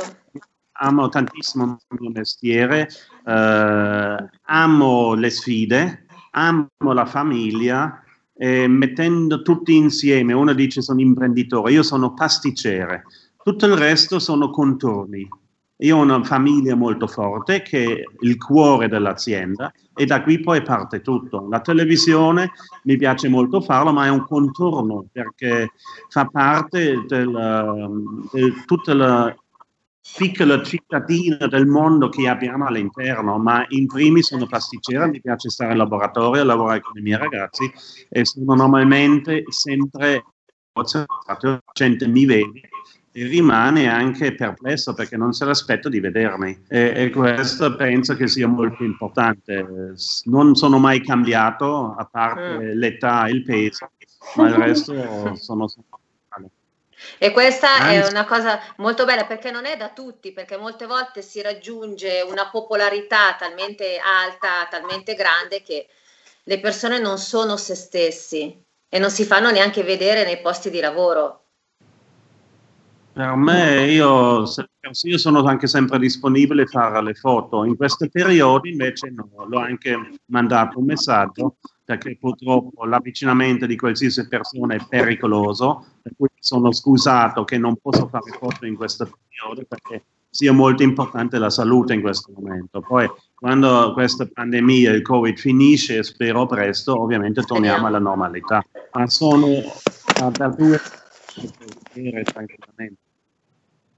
amo 0.74 1.10
tantissimo 1.10 1.78
il 1.90 1.98
mio 2.00 2.12
mestiere, 2.12 2.90
eh, 3.26 4.30
amo 4.44 5.14
le 5.14 5.30
sfide, 5.30 6.06
amo 6.32 6.68
la 6.80 7.06
famiglia, 7.06 8.04
eh, 8.38 8.68
mettendo 8.68 9.42
tutti 9.42 9.76
insieme, 9.76 10.34
uno 10.34 10.54
dice 10.54 10.82
sono 10.82 11.00
imprenditore, 11.00 11.72
io 11.72 11.84
sono 11.84 12.14
pasticcere, 12.14 13.04
tutto 13.42 13.66
il 13.66 13.76
resto 13.76 14.20
sono 14.20 14.50
contorni. 14.50 15.28
Io 15.80 15.98
ho 15.98 16.02
una 16.02 16.24
famiglia 16.24 16.74
molto 16.76 17.06
forte 17.06 17.62
che 17.62 17.84
è 17.84 18.04
il 18.22 18.38
cuore 18.38 18.88
dell'azienda 18.88 19.74
e 19.94 20.06
da 20.06 20.24
qui 20.24 20.40
poi 20.40 20.62
parte 20.62 21.02
tutto. 21.02 21.48
La 21.50 21.60
televisione 21.60 22.52
mi 22.84 22.96
piace 22.96 23.28
molto 23.28 23.60
farlo, 23.60 23.92
ma 23.92 24.06
è 24.06 24.10
un 24.10 24.26
contorno 24.26 25.06
perché 25.12 25.72
fa 26.08 26.26
parte 26.28 27.04
del, 27.06 28.28
del 28.32 28.64
tutta 28.66 28.94
la 28.94 29.36
piccola 30.18 30.62
cittadina 30.64 31.48
del 31.48 31.66
mondo 31.66 32.08
che 32.08 32.30
abbiamo 32.30 32.68
all'interno, 32.68 33.38
ma 33.38 33.66
in 33.70 33.88
primis 33.88 34.28
sono 34.28 34.46
pasticcera, 34.46 35.08
mi 35.08 35.20
piace 35.20 35.50
stare 35.50 35.72
in 35.72 35.78
laboratorio, 35.78 36.44
lavorare 36.44 36.80
con 36.80 36.98
i 36.98 37.02
miei 37.02 37.18
ragazzi 37.18 37.70
e 38.10 38.24
sono 38.24 38.54
normalmente 38.54 39.44
sempre 39.48 40.24
la 40.78 41.62
gente 41.74 42.06
mi 42.08 42.26
vede 42.26 42.70
rimane 43.24 43.88
anche 43.88 44.36
perplesso 44.36 44.94
perché 44.94 45.18
non 45.18 45.34
se 45.34 45.46
l'aspetta 45.46 45.90
di 45.90 46.00
vedermi 46.00 46.66
e, 46.68 46.94
e, 46.96 47.10
questo 47.10 47.76
penso 47.76 48.16
che 48.16 48.28
sia 48.28 48.48
molto 48.48 48.84
importante. 48.84 49.94
Non 50.26 50.56
sono 50.56 50.78
mai 50.78 51.02
cambiato, 51.02 51.96
a 51.98 52.06
parte 52.06 52.58
mm. 52.58 52.78
l'età 52.78 53.26
e 53.26 53.32
il 53.32 53.44
peso, 53.44 53.90
ma 54.36 54.48
il 54.50 54.56
resto 54.56 55.36
sono 55.40 55.68
sempre 55.68 56.04
e 57.18 57.32
questa 57.32 57.76
Anzi. 57.76 57.96
è 57.96 58.10
una 58.10 58.26
cosa 58.26 58.60
molto 58.78 59.06
bella 59.06 59.26
perché 59.26 59.52
non 59.52 59.66
è 59.66 59.78
da 59.78 59.90
tutti, 59.90 60.32
perché 60.32 60.58
molte 60.58 60.86
volte 60.86 61.22
si 61.22 61.42
raggiunge 61.42 62.22
una 62.22 62.50
popolarità 62.50 63.36
talmente 63.38 63.98
alta, 63.98 64.68
talmente 64.70 65.14
grande 65.14 65.62
che 65.62 65.88
le 66.44 66.60
persone 66.60 67.00
non 67.00 67.18
sono 67.18 67.58
se 67.58 67.76
stessi 67.76 68.64
e 68.88 69.00
non 69.00 69.10
si 69.10 69.24
fanno 69.24 69.52
neanche 69.52 69.84
vedere 69.84 70.24
nei 70.24 70.42
posti 70.42 70.70
di 70.70 70.80
lavoro. 70.80 71.45
Per 73.16 73.34
me, 73.36 73.86
io, 73.86 74.44
io, 75.04 75.18
sono 75.18 75.42
anche 75.44 75.68
sempre 75.68 75.98
disponibile 76.00 76.64
a 76.64 76.66
fare 76.66 77.02
le 77.02 77.14
foto. 77.14 77.64
In 77.64 77.78
questi 77.78 78.10
periodi 78.10 78.72
invece 78.72 79.10
no, 79.10 79.30
l'ho 79.48 79.60
anche 79.60 79.98
mandato 80.26 80.80
un 80.80 80.86
messaggio 80.86 81.56
perché 81.86 82.18
purtroppo 82.20 82.84
l'avvicinamento 82.84 83.68
di 83.68 83.78
qualsiasi 83.78 84.28
persona 84.28 84.74
è 84.74 84.86
pericoloso, 84.86 86.00
per 86.02 86.12
cui 86.18 86.28
sono 86.40 86.74
scusato 86.74 87.46
che 87.46 87.58
non 87.58 87.78
posso 87.78 88.10
fare 88.10 88.38
foto 88.38 88.66
in 88.66 88.76
questo 88.76 89.06
periodo 89.06 89.66
perché 89.66 90.04
sia 90.30 90.52
molto 90.52 90.84
importante 90.84 91.38
la 91.38 91.50
salute 91.50 91.94
in 91.94 92.02
questo 92.02 92.34
momento. 92.36 92.82
Poi 92.82 93.10
quando 93.34 93.94
questa 93.94 94.28
pandemia, 94.28 94.92
il 94.92 95.02
Covid 95.02 95.38
finisce, 95.38 96.04
spero 96.04 96.46
presto, 96.48 97.00
ovviamente 97.02 97.44
torniamo 97.44 97.88
alla 97.88 98.00
normalità. 98.00 98.62
Ma 98.92 99.08
sono 99.08 99.48
da 100.34 100.50
due 100.50 100.82
tranquillamente. 102.26 103.04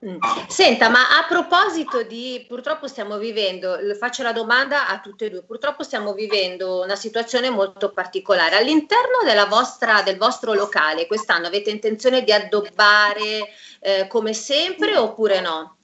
Mm. 0.05 0.17
Senta, 0.47 0.89
ma 0.89 1.17
a 1.17 1.25
proposito 1.27 2.03
di, 2.03 2.45
purtroppo 2.47 2.87
stiamo 2.87 3.17
vivendo, 3.17 3.79
faccio 3.97 4.21
la 4.21 4.31
domanda 4.31 4.87
a 4.87 4.99
tutte 4.99 5.25
e 5.25 5.29
due, 5.31 5.41
purtroppo 5.41 5.81
stiamo 5.81 6.13
vivendo 6.13 6.83
una 6.83 6.95
situazione 6.95 7.49
molto 7.49 7.89
particolare. 7.89 8.57
All'interno 8.57 9.23
vostra, 9.47 10.03
del 10.03 10.17
vostro 10.17 10.53
locale, 10.53 11.07
quest'anno 11.07 11.47
avete 11.47 11.71
intenzione 11.71 12.23
di 12.23 12.31
addobbare 12.31 13.49
eh, 13.79 14.07
come 14.07 14.33
sempre 14.33 14.95
oppure 14.95 15.41
no? 15.41 15.77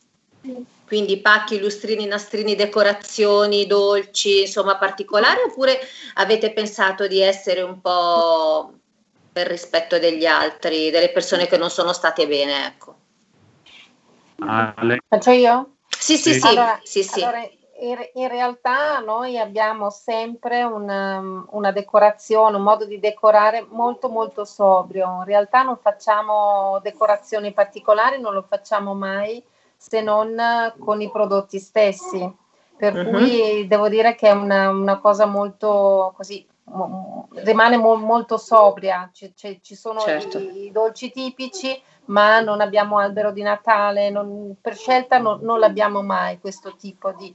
Quindi 0.86 1.18
pacchi, 1.18 1.60
lustrini, 1.60 2.06
nastrini, 2.06 2.54
decorazioni, 2.54 3.66
dolci, 3.66 4.42
insomma 4.42 4.78
particolari, 4.78 5.42
oppure 5.42 5.80
avete 6.16 6.54
pensato 6.54 7.08
di 7.08 7.20
essere 7.20 7.64
un 7.64 7.82
po' 7.82 8.74
per 9.32 9.48
rispetto 9.48 9.98
degli 9.98 10.28
altri, 10.28 10.92
delle 10.92 11.10
persone 11.10 11.48
che 11.48 11.58
non 11.58 11.72
sono 11.72 11.94
state 11.94 12.28
bene, 12.28 12.68
ecco? 12.68 12.98
Ale. 14.48 15.00
Faccio 15.08 15.32
io? 15.32 15.76
Sì, 15.88 16.18
sì, 16.18 16.34
sì. 16.34 16.48
Allora, 16.48 16.80
sì, 16.84 17.04
sì. 17.04 17.22
Allora, 17.22 17.48
in, 18.14 18.28
realtà 18.28 19.00
noi 19.00 19.38
abbiamo 19.38 19.90
sempre 19.90 20.64
una, 20.64 21.46
una, 21.50 21.72
decorazione, 21.72 22.56
un 22.56 22.64
modo 22.64 22.86
di 22.86 23.00
decorare 23.00 23.66
molto 23.70 24.10
molto 24.10 24.46
sobrio. 24.46 25.18
In 25.20 25.26
realtà 25.26 25.64
non 25.64 25.78
facciamo 25.78 26.80
decorazioni 26.82 27.52
particolari, 27.52 28.20
non 28.20 28.34
lo 28.34 28.46
facciamo 28.48 28.94
mai 28.94 29.44
se 29.76 30.02
non 30.02 30.36
con 30.80 31.02
i 31.02 31.12
prodotti 31.12 31.60
stessi. 31.60 32.42
Per 32.76 32.96
uh-huh. 32.96 33.10
cui 33.10 33.68
devo 33.68 33.88
dire 33.88 34.16
che 34.16 34.30
è 34.30 34.32
una, 34.32 34.70
una 34.70 35.00
cosa 35.00 35.26
molto 35.26 36.14
così, 36.16 36.46
rimane 37.36 37.78
mo- 37.78 37.96
molto 37.96 38.38
sobria. 38.38 39.10
C- 39.14 39.34
c- 39.34 39.60
ci 39.62 39.76
sono 39.76 40.00
certo. 40.00 40.38
i, 40.38 40.66
i 40.66 40.72
dolci 40.72 41.12
tipici 41.12 41.82
ma 42.06 42.40
non 42.42 42.62
abbiamo 42.62 42.98
albero 42.98 43.32
di 43.32 43.42
Natale, 43.42 44.10
non, 44.10 44.56
per 44.60 44.76
scelta 44.76 45.18
no, 45.18 45.40
non 45.42 45.60
l'abbiamo 45.60 46.02
mai 46.02 46.40
questo 46.40 46.76
tipo 46.76 47.12
di... 47.14 47.34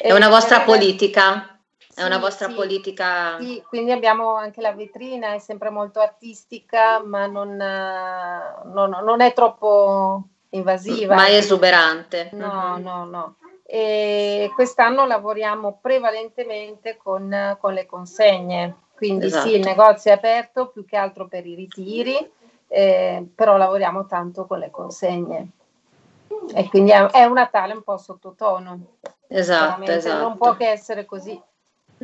È 0.00 0.12
una 0.12 0.28
vostra 0.28 0.60
politica? 0.60 1.58
È 1.94 2.04
una 2.04 2.18
vostra 2.18 2.48
sì, 2.48 2.54
politica? 2.54 3.38
Sì, 3.40 3.62
quindi 3.66 3.90
abbiamo 3.90 4.36
anche 4.36 4.60
la 4.60 4.72
vetrina, 4.72 5.34
è 5.34 5.38
sempre 5.38 5.70
molto 5.70 5.98
artistica, 5.98 7.02
ma 7.02 7.26
non, 7.26 7.56
non, 7.56 9.00
non 9.02 9.20
è 9.20 9.32
troppo 9.32 10.22
invasiva. 10.50 11.16
Mai 11.16 11.34
esuberante. 11.34 12.30
No, 12.34 12.74
uh-huh. 12.74 12.80
no, 12.80 13.04
no. 13.04 13.36
E 13.64 14.50
quest'anno 14.54 15.06
lavoriamo 15.06 15.78
prevalentemente 15.82 16.96
con, 16.96 17.56
con 17.60 17.74
le 17.74 17.84
consegne, 17.84 18.76
quindi 18.94 19.26
esatto. 19.26 19.48
sì, 19.48 19.56
il 19.56 19.64
negozio 19.64 20.10
è 20.10 20.14
aperto 20.14 20.68
più 20.68 20.84
che 20.84 20.96
altro 20.96 21.28
per 21.28 21.44
i 21.44 21.54
ritiri, 21.54 22.16
eh, 22.68 23.26
però 23.34 23.56
lavoriamo 23.56 24.06
tanto 24.06 24.46
con 24.46 24.58
le 24.58 24.70
consegne. 24.70 25.48
E 26.54 26.68
quindi 26.68 26.90
è, 26.90 27.24
un 27.24 27.32
Natale 27.32 27.72
un 27.74 27.82
po' 27.82 27.96
sottotono. 27.96 28.98
Esatto, 29.26 29.90
esatto. 29.90 30.22
Non 30.28 30.36
può 30.36 30.56
che 30.56 30.68
essere 30.68 31.04
così. 31.04 31.40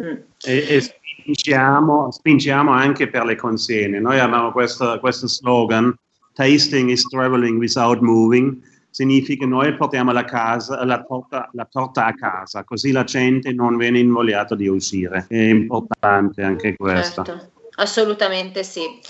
Mm. 0.00 0.16
E, 0.44 0.66
e 0.68 0.80
spingiamo, 0.80 2.10
spingiamo 2.10 2.72
anche 2.72 3.08
per 3.08 3.24
le 3.24 3.36
consegne. 3.36 4.00
Noi 4.00 4.18
abbiamo 4.18 4.50
questo, 4.50 4.98
questo 4.98 5.28
slogan, 5.28 5.94
tasting 6.32 6.90
is 6.90 7.06
traveling 7.08 7.58
without 7.58 8.00
moving, 8.00 8.58
significa 8.90 9.46
noi 9.46 9.74
portiamo 9.74 10.12
la, 10.12 10.24
casa, 10.24 10.84
la, 10.84 11.02
torta, 11.02 11.48
la 11.52 11.66
torta 11.70 12.06
a 12.06 12.14
casa, 12.14 12.64
così 12.64 12.92
la 12.92 13.04
gente 13.04 13.52
non 13.52 13.76
viene 13.76 13.98
invogliata 13.98 14.54
di 14.54 14.68
uscire. 14.68 15.26
È 15.28 15.36
importante 15.36 16.42
anche 16.42 16.76
questo. 16.76 17.22
Certo, 17.22 17.53
assolutamente 17.76 18.62
sì. 18.62 19.00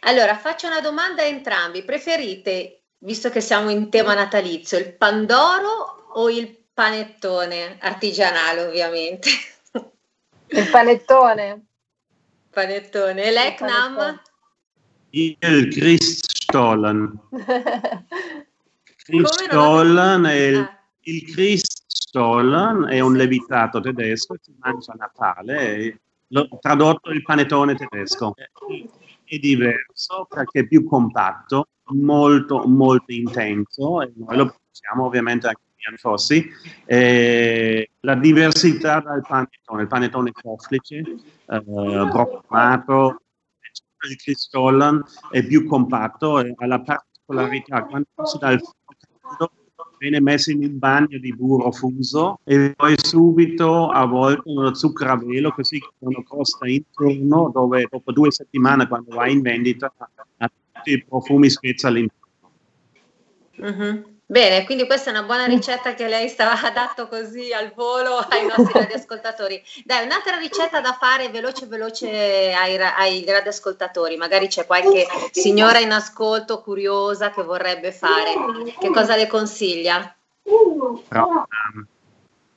Allora, 0.00 0.36
faccio 0.36 0.66
una 0.66 0.80
domanda 0.80 1.22
a 1.22 1.26
entrambi. 1.26 1.82
Preferite, 1.84 2.82
visto 2.98 3.30
che 3.30 3.40
siamo 3.40 3.70
in 3.70 3.90
tema 3.90 4.14
natalizio, 4.14 4.78
il 4.78 4.94
pandoro 4.94 6.10
o 6.14 6.30
il 6.30 6.56
panettone 6.72 7.76
artigianale, 7.80 8.62
ovviamente? 8.62 9.28
Il 10.52 10.68
panettone. 10.70 11.66
Panettone. 12.50 13.22
E 13.22 13.30
lei, 13.30 13.54
Il 15.10 15.36
Christstollen. 15.68 17.20
Christstollen 18.96 20.24
è 20.24 20.34
il, 20.34 20.56
Ah. 20.56 20.78
il 21.02 21.32
Christstollen 21.32 22.86
è 22.88 23.00
un 23.00 23.16
levitato 23.16 23.80
tedesco 23.80 24.34
che 24.34 24.40
si 24.44 24.54
mangia 24.58 24.92
a 24.92 24.96
Natale, 24.96 26.00
lo- 26.30 26.48
tradotto 26.60 27.10
il 27.10 27.22
panettone 27.22 27.74
tedesco. 27.74 28.34
È, 28.34 29.38
diverso 29.38 30.26
perché 30.28 30.60
è 30.60 30.66
più 30.66 30.84
compatto, 30.84 31.68
molto 31.92 32.66
molto 32.66 33.12
intenso 33.12 34.02
e 34.02 34.12
noi 34.16 34.36
lo 34.36 34.46
produciamo 34.46 35.04
ovviamente 35.04 35.46
anche 35.46 35.60
in 35.90 35.96
Fossi. 35.96 36.48
Eh, 36.84 37.90
la 38.00 38.14
diversità 38.16 39.00
dal 39.00 39.22
panettone, 39.26 39.82
il 39.82 39.88
panettone 39.88 40.32
soffice, 40.34 40.98
eh, 40.98 41.60
broccolato, 41.60 43.22
il 44.08 44.16
Christollen 44.16 45.02
è 45.30 45.44
più 45.44 45.66
compatto 45.66 46.40
e 46.40 46.54
ha 46.56 46.66
la 46.66 46.80
particolarità 46.80 47.84
quando 47.84 48.08
si 48.24 48.38
dà 48.38 48.50
il 48.50 48.60
caldo 49.20 49.52
viene 50.00 50.18
messo 50.18 50.50
in 50.50 50.64
un 50.64 50.78
bagno 50.78 51.18
di 51.18 51.34
burro 51.34 51.70
fuso 51.70 52.40
e 52.44 52.72
poi 52.74 52.94
subito 52.96 53.90
avvolto 53.90 54.50
nello 54.50 54.74
zucchero 54.74 55.12
a 55.12 55.16
velo 55.16 55.52
così 55.52 55.78
che 55.78 55.88
non 55.98 56.22
costa 56.24 56.66
intorno 56.66 57.50
dove 57.52 57.86
dopo 57.90 58.10
due 58.10 58.32
settimane 58.32 58.88
quando 58.88 59.14
va 59.14 59.28
in 59.28 59.42
vendita 59.42 59.92
ha 60.38 60.50
tutti 60.72 60.92
i 60.92 61.04
profumi 61.04 61.50
spezia 61.50 61.90
all'interno. 61.90 62.18
Mhm. 63.58 64.19
Bene, 64.30 64.64
quindi 64.64 64.86
questa 64.86 65.10
è 65.10 65.12
una 65.12 65.24
buona 65.24 65.46
ricetta 65.46 65.94
che 65.94 66.06
lei 66.06 66.28
stava 66.28 66.54
dato 66.70 67.08
così 67.08 67.52
al 67.52 67.72
volo 67.74 68.18
ai 68.18 68.46
nostri 68.56 68.78
radioascoltatori. 68.78 69.60
Dai, 69.84 70.04
un'altra 70.04 70.36
ricetta 70.36 70.80
da 70.80 70.92
fare 70.92 71.30
veloce 71.30 71.66
veloce 71.66 72.52
ai, 72.52 72.76
ai 72.76 73.24
radioascoltatori. 73.26 74.16
Magari 74.16 74.46
c'è 74.46 74.66
qualche 74.66 75.04
signora 75.32 75.80
in 75.80 75.90
ascolto 75.90 76.62
curiosa 76.62 77.32
che 77.32 77.42
vorrebbe 77.42 77.90
fare. 77.90 78.32
Che 78.78 78.90
cosa 78.90 79.16
le 79.16 79.26
consiglia? 79.26 80.14
Però, 81.08 81.44
ehm, 81.74 81.86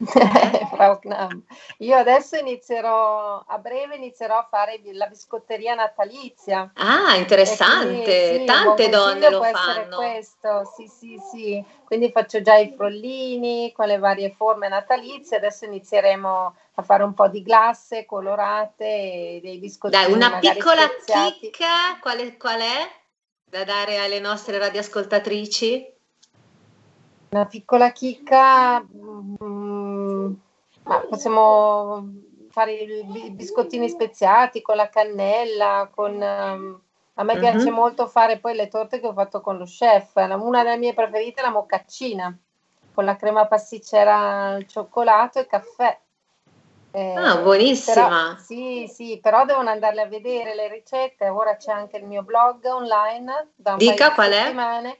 Knam. 1.01 1.43
Io 1.79 1.95
adesso 1.95 2.37
inizierò, 2.37 3.43
a 3.45 3.57
breve 3.57 3.95
inizierò 3.95 4.37
a 4.37 4.47
fare 4.49 4.79
la 4.93 5.07
biscotteria 5.07 5.75
natalizia. 5.75 6.71
Ah, 6.75 7.15
interessante. 7.15 8.39
sì, 8.39 8.45
Tante 8.45 8.89
donne 8.89 9.29
lo 9.29 9.37
può 9.37 9.45
essere 9.45 9.83
fanno. 9.83 9.95
Questo, 9.97 10.71
sì, 10.75 10.87
sì, 10.87 11.19
sì. 11.31 11.63
Quindi 11.83 12.11
faccio 12.11 12.41
già 12.41 12.55
i 12.55 12.73
frollini 12.75 13.71
con 13.71 13.87
le 13.87 13.97
varie 13.97 14.31
forme 14.31 14.67
natalizie. 14.67 15.37
Adesso 15.37 15.65
inizieremo 15.65 16.55
a 16.75 16.81
fare 16.81 17.03
un 17.03 17.13
po' 17.13 17.27
di 17.27 17.43
glasse 17.43 18.05
colorate 18.05 18.85
e 18.85 19.39
dei 19.43 19.57
biscottini 19.57 20.03
Dai, 20.03 20.11
una 20.13 20.39
piccola 20.39 20.87
speziati. 20.87 21.39
chicca, 21.39 21.99
qual 22.01 22.17
è, 22.17 22.37
qual 22.37 22.59
è? 22.59 22.91
Da 23.43 23.63
dare 23.63 23.99
alle 23.99 24.19
nostre 24.19 24.57
radioascoltatrici? 24.57 25.91
Una 27.29 27.45
piccola 27.45 27.91
chicca, 27.91 28.79
mm, 28.79 29.35
ma 30.83 30.99
possiamo 31.07 32.05
fare 32.49 32.73
i 32.73 33.03
bi- 33.05 33.31
biscottini 33.31 33.89
speziati 33.89 34.61
con 34.61 34.75
la 34.75 34.89
cannella, 34.89 35.89
con, 35.93 36.21
ehm, 36.21 36.81
a 37.15 37.23
me 37.23 37.33
Mhm. 37.33 37.39
piace 37.39 37.69
molto 37.71 38.07
fare 38.07 38.39
poi 38.39 38.55
le 38.55 38.67
torte 38.67 38.99
che 38.99 39.07
ho 39.07 39.13
fatto 39.13 39.41
con 39.41 39.57
lo 39.57 39.65
chef. 39.65 40.15
Una 40.15 40.63
delle 40.63 40.77
mie 40.77 40.93
preferite 40.93 41.41
è 41.41 41.43
la 41.43 41.51
mocaccina, 41.51 42.35
con 42.93 43.05
la 43.05 43.15
crema 43.15 43.47
pasticcera 43.47 44.47
al 44.49 44.67
cioccolato 44.67 45.39
e 45.39 45.47
caffè. 45.47 45.99
Eh, 46.91 47.13
Ah, 47.17 47.37
buonissima. 47.37 48.07
però- 48.07 48.37
sì, 48.37 48.87
sì, 48.87 49.19
però 49.19 49.45
devono 49.45 49.69
andarle 49.69 50.01
a 50.01 50.07
vedere 50.07 50.53
le 50.53 50.67
ricette. 50.67 51.27
Ora 51.29 51.55
c'è 51.55 51.71
anche 51.71 51.97
il 51.97 52.05
mio 52.05 52.21
blog 52.21 52.63
online 52.65 53.51
da 53.55 53.71
un 53.73 53.77
Dica 53.79 53.95
paio 53.95 54.09
di 54.09 54.15
qual 54.15 54.29
è? 54.31 54.43
settimane 54.43 54.99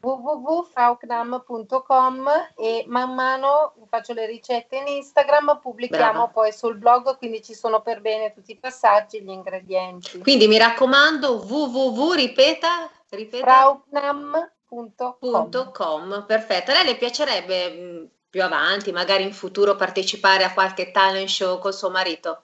www.frauknam.com 0.00 2.28
e 2.56 2.84
man 2.86 3.14
mano 3.14 3.74
faccio 3.88 4.12
le 4.12 4.26
ricette 4.26 4.76
in 4.76 4.86
Instagram, 4.86 5.58
pubblichiamo 5.60 6.12
Brava. 6.12 6.28
poi 6.28 6.52
sul 6.52 6.76
blog, 6.76 7.18
quindi 7.18 7.42
ci 7.42 7.54
sono 7.54 7.80
per 7.82 8.00
bene 8.00 8.32
tutti 8.32 8.52
i 8.52 8.56
passaggi, 8.56 9.20
gli 9.22 9.30
ingredienti. 9.30 10.20
Quindi 10.20 10.46
mi 10.48 10.58
raccomando, 10.58 11.44
www, 11.44 12.12
ripeta, 12.12 12.88
ripeta. 13.10 13.44
frauknam.com 13.44 15.16
Punto 15.18 15.70
com, 15.72 16.24
perfetto. 16.26 16.70
A 16.70 16.74
lei 16.74 16.84
le 16.84 16.96
piacerebbe 16.96 17.70
mh, 17.70 18.08
più 18.30 18.44
avanti, 18.44 18.92
magari 18.92 19.24
in 19.24 19.32
futuro, 19.32 19.74
partecipare 19.74 20.44
a 20.44 20.52
qualche 20.52 20.92
talent 20.92 21.28
show 21.28 21.58
col 21.58 21.74
suo 21.74 21.90
marito? 21.90 22.42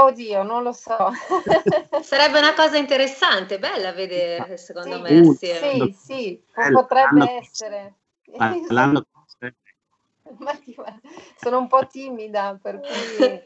Oddio, 0.00 0.42
non 0.42 0.62
lo 0.62 0.72
so. 0.72 0.96
Sarebbe 2.02 2.38
una 2.38 2.54
cosa 2.54 2.76
interessante, 2.78 3.58
bella 3.58 3.88
a 3.90 3.92
vedere, 3.92 4.56
secondo 4.56 4.96
Sì. 4.96 5.02
me, 5.02 5.20
Uh, 5.20 5.32
sì, 5.34 5.94
sì, 5.94 6.42
Bello, 6.54 6.80
potrebbe 6.80 7.08
l'anno- 7.14 7.30
essere. 7.38 7.94
l'anno 8.68 9.06
Ma 10.38 10.52
ti- 10.52 10.74
sono 11.36 11.58
un 11.58 11.66
po' 11.68 11.86
timida, 11.86 12.58
per 12.62 12.80
cui, 12.80 13.42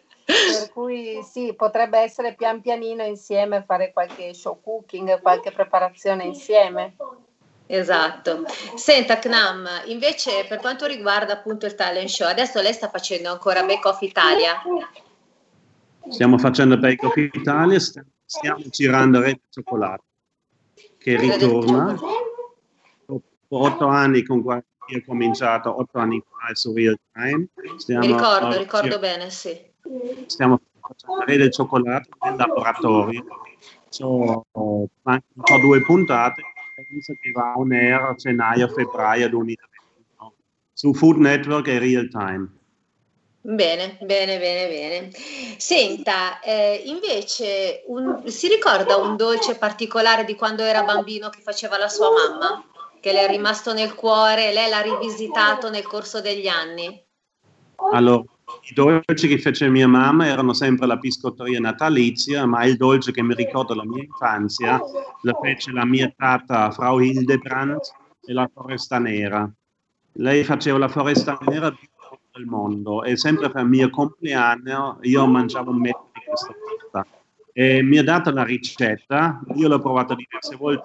per 0.53 0.71
cui 0.73 1.23
sì, 1.23 1.55
potrebbe 1.55 1.99
essere 1.99 2.35
pian 2.35 2.61
pianino 2.61 3.03
insieme 3.03 3.65
fare 3.65 3.93
qualche 3.93 4.35
show 4.35 4.61
cooking, 4.63 5.21
qualche 5.21 5.51
preparazione 5.53 6.25
insieme. 6.25 6.97
Esatto. 7.67 8.45
Senta, 8.77 9.19
Knam, 9.19 9.67
invece 9.87 10.45
per 10.45 10.61
quanto 10.61 10.87
riguarda 10.87 11.33
appunto 11.33 11.67
il 11.67 11.75
talent 11.75 12.09
show, 12.09 12.29
adesso 12.29 12.61
lei 12.61 12.73
sta 12.73 12.89
facendo 12.89 13.31
ancora 13.33 13.65
Bake 13.65 13.89
Off 13.89 14.03
Italia? 14.03 14.63
Stiamo 16.09 16.39
facendo 16.39 16.79
Bake 16.79 17.05
Off 17.07 17.17
Italia, 17.17 17.79
st- 17.79 18.05
stiamo 18.25 18.63
girando 18.71 19.21
Rete 19.21 19.43
Cioccolato, 19.51 20.05
che 20.99 21.17
ritorna. 21.17 21.95
Dopo 23.05 23.25
otto 23.49 23.87
anni 23.87 24.23
con 24.23 24.43
cui 24.43 24.55
ho 24.55 25.03
cominciato, 25.07 25.79
otto 25.79 25.99
anni 25.99 26.21
fa 26.21 26.55
su 26.55 26.73
Real 26.73 26.99
Time. 27.13 27.49
Stiamo, 27.77 28.07
Mi 28.07 28.13
ricordo, 28.13 28.55
eh, 28.55 28.59
ricordo 28.59 28.89
gir- 28.89 29.01
bene, 29.01 29.31
sì. 29.31 29.59
Stiamo 30.27 30.61
facendo 30.81 31.21
Rete 31.25 31.37
del 31.39 31.53
Cioccolato 31.53 32.09
nel 32.23 32.37
laboratorio. 32.37 33.25
So, 33.89 34.45
manca 35.03 35.25
un 35.35 35.43
po' 35.43 35.59
due 35.59 35.81
puntate, 35.83 36.43
penso 36.89 37.15
che 37.21 37.31
va 37.31 37.55
on 37.57 37.73
air 37.73 38.01
a 38.03 38.15
gennaio-febbraio 38.15 39.29
2021 39.29 40.35
su 40.73 40.93
Food 40.93 41.17
Network 41.19 41.69
e 41.69 41.79
Real 41.79 42.09
Time. 42.09 42.49
Bene, 43.49 43.97
bene, 44.01 44.41
bene, 44.41 44.67
bene. 44.67 45.11
Senta, 45.57 46.41
eh, 46.41 46.83
invece 46.87 47.85
un- 47.87 48.23
si 48.27 48.49
ricorda 48.49 48.97
un 48.97 49.17
dolce 49.17 49.55
particolare 49.55 50.25
di 50.25 50.35
quando 50.35 50.65
era 50.65 50.83
bambino 50.83 51.29
che 51.29 51.43
faceva 51.43 51.79
la 51.79 51.87
sua 51.87 52.09
mamma? 52.11 52.65
Che 53.01 53.13
le 53.13 53.21
è 53.21 53.29
rimasto 53.29 53.73
nel 53.73 53.95
cuore, 53.95 54.53
lei 54.53 54.69
l'ha 54.69 54.81
rivisitato 54.81 55.71
nel 55.71 55.85
corso 55.85 56.21
degli 56.21 56.49
anni? 56.49 57.01
Allora, 57.93 58.25
i 58.63 58.75
dolci 58.75 59.29
che 59.29 59.39
fece 59.39 59.69
mia 59.69 59.87
mamma 59.87 60.27
erano 60.27 60.53
sempre 60.53 60.89
la 60.89 60.97
biscotteria 60.97 61.61
natalizia, 61.61 62.47
ma 62.47 62.65
il 62.65 62.77
dolce 62.77 63.13
che 63.13 63.23
mi 63.23 63.35
ricorda 63.35 63.77
la 63.77 63.85
mia 63.85 64.03
infanzia 64.03 64.81
lo 65.23 65.39
fece 65.41 65.71
la 65.71 65.85
mia 65.85 66.13
tata 66.17 66.73
Frau 66.73 66.99
Hildebrandt 66.99 67.93
e 68.27 68.33
la 68.33 68.51
foresta 68.53 68.99
nera. 68.99 69.49
Lei 70.15 70.43
faceva 70.43 70.79
la 70.79 70.89
foresta 70.89 71.39
nera 71.47 71.73
del 72.37 72.47
mondo 72.47 73.03
e 73.03 73.17
sempre 73.17 73.51
per 73.51 73.63
il 73.63 73.69
mio 73.69 73.91
compleanno 73.91 74.99
io 75.03 75.27
mangiavo 75.27 75.71
un 75.71 75.81
metro 75.81 76.11
di 76.13 76.21
questa 76.27 76.53
torta. 76.53 77.07
E 77.53 77.83
mi 77.83 77.97
ha 77.97 78.05
dato 78.05 78.31
la 78.31 78.45
ricetta, 78.45 79.41
io 79.55 79.69
l'ho 79.69 79.81
provata 79.81 80.15
diverse 80.15 80.57
volte 80.57 80.85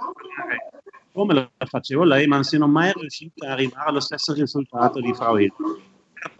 come 1.11 1.33
la 1.33 1.49
facevo 1.57 2.05
lei, 2.05 2.25
ma 2.25 2.35
non 2.35 2.45
sono 2.45 2.67
mai 2.67 2.93
riuscito 2.95 3.43
ad 3.43 3.51
arrivare 3.51 3.89
allo 3.89 3.99
stesso 3.99 4.33
risultato 4.33 5.01
di 5.01 5.13
Frau 5.13 5.35
Hildebrandt. 5.35 5.81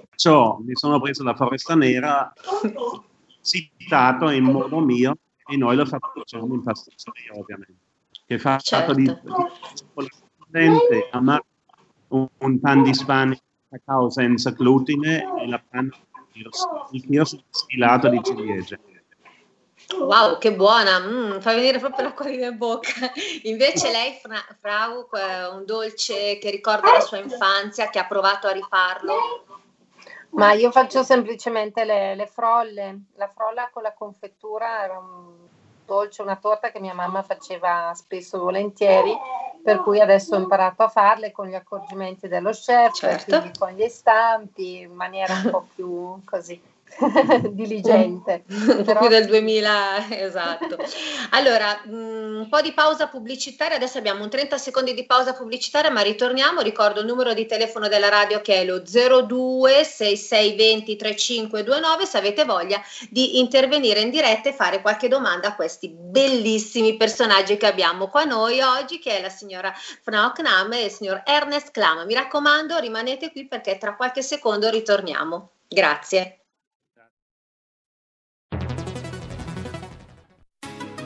Perciò 0.10 0.60
mi 0.64 0.76
sono 0.76 1.02
preso 1.02 1.24
la 1.24 1.36
foresta 1.36 1.76
nera, 1.76 2.32
citato 3.42 4.30
in 4.30 4.46
modo 4.46 4.80
mio, 4.80 5.18
e 5.46 5.58
noi 5.58 5.76
lo 5.76 5.86
facciamo 5.86 6.54
in 6.54 6.64
pasticceria, 6.64 7.34
ovviamente. 7.34 7.76
Che 8.26 8.38
di, 8.38 8.42
Certo. 8.60 8.94
di 8.94 9.06
cioccolato 9.06 10.18
fondente, 10.38 11.10
amato 11.12 11.46
un, 12.10 12.28
un 12.38 12.60
pan 12.62 12.84
di 12.84 12.94
Spagna 12.94 13.38
cacao 13.72 14.10
senza 14.10 14.52
glutine 14.52 15.24
e 15.40 15.48
la 15.48 15.62
panna 15.70 15.96
il 16.92 17.06
kirsch 17.06 17.40
sfilato 17.50 18.10
di 18.10 18.22
ciliegie. 18.22 18.80
Wow, 19.98 20.38
che 20.38 20.54
buona, 20.54 21.00
mm, 21.00 21.40
fa 21.40 21.54
venire 21.54 21.80
proprio 21.80 22.06
l'acquolina 22.06 22.48
in 22.48 22.58
bocca. 22.58 23.12
Invece 23.44 23.92
lei, 23.92 24.14
fra, 24.22 24.38
Frau, 24.60 25.08
un 25.54 25.66
dolce 25.66 26.38
che 26.38 26.50
ricorda 26.50 26.94
la 26.94 27.00
sua 27.02 27.18
infanzia, 27.18 27.90
che 27.90 28.00
ha 28.00 28.06
provato 28.06 28.48
a 28.48 28.52
rifarlo? 28.52 29.46
Ma 30.32 30.54
io 30.54 30.72
faccio 30.72 31.04
semplicemente 31.04 31.84
le, 31.84 32.16
le 32.16 32.26
frolle. 32.26 33.02
La 33.16 33.28
frolla 33.28 33.70
con 33.72 33.84
la 33.84 33.94
confettura 33.94 34.84
era 34.84 34.98
un 34.98 35.50
dolce, 35.92 36.22
una 36.22 36.38
torta 36.38 36.72
che 36.72 36.80
mia 36.80 36.94
mamma 36.94 37.22
faceva 37.22 37.92
spesso 37.94 38.38
e 38.38 38.40
volentieri, 38.40 39.14
per 39.62 39.82
cui 39.82 40.00
adesso 40.00 40.36
ho 40.36 40.40
imparato 40.40 40.84
a 40.84 40.88
farle 40.88 41.32
con 41.32 41.48
gli 41.48 41.54
accorgimenti 41.54 42.30
dello 42.30 42.52
chef, 42.52 42.94
certo. 42.94 43.52
con 43.60 43.72
gli 43.72 43.88
stampi, 43.90 44.80
in 44.80 44.94
maniera 44.94 45.34
un 45.34 45.50
po' 45.52 45.68
più 45.76 46.22
così. 46.24 46.71
diligente. 47.52 48.44
Un 48.48 48.84
po' 48.84 48.96
più 48.98 49.08
del 49.08 49.26
2000, 49.26 50.10
esatto. 50.10 50.78
Allora, 51.32 51.82
mm, 51.88 52.40
un 52.42 52.50
po' 52.50 52.62
di 52.62 52.74
pausa 52.74 53.08
pubblicitaria, 53.08 53.76
adesso 53.76 53.98
abbiamo 53.98 54.24
un 54.24 54.30
30 54.30 54.58
secondi 54.58 54.94
di 54.94 55.06
pausa 55.06 55.34
pubblicitaria, 55.34 55.92
ma 55.92 56.02
ritorniamo, 56.02 56.62
ricordo 56.62 57.00
il 57.00 57.06
numero 57.06 57.34
di 57.34 57.46
telefono 57.46 57.88
della 57.88 58.10
radio 58.10 58.42
che 58.42 58.62
è 58.62 58.66
lo 58.66 58.82
02 58.82 59.84
6620 59.84 60.96
3529 60.96 62.06
se 62.06 62.18
avete 62.18 62.46
voglia 62.46 62.82
di 63.10 63.40
intervenire 63.40 64.02
in 64.02 64.10
diretta 64.10 64.50
e 64.50 64.54
fare 64.54 64.82
qualche 64.82 65.08
domanda 65.08 65.50
a 65.50 65.56
questi 65.56 65.90
bellissimi 65.90 66.98
personaggi 66.98 67.58
che 67.58 67.68
abbiamo 67.68 68.08
qua 68.08 68.24
noi 68.24 68.62
oggi, 68.62 69.00
che 69.00 69.18
è 69.18 69.22
la 69.22 69.30
signora 69.30 69.74
Frau 70.02 70.32
Knam 70.32 70.74
e 70.74 70.86
il 70.86 70.92
signor 70.92 71.22
Ernest 71.26 71.72
Klam. 71.72 72.06
Mi 72.06 72.14
raccomando, 72.14 72.78
rimanete 72.80 73.32
qui 73.32 73.48
perché 73.48 73.78
tra 73.78 73.96
qualche 73.96 74.22
secondo 74.22 74.70
ritorniamo. 74.70 75.52
Grazie. 75.68 76.41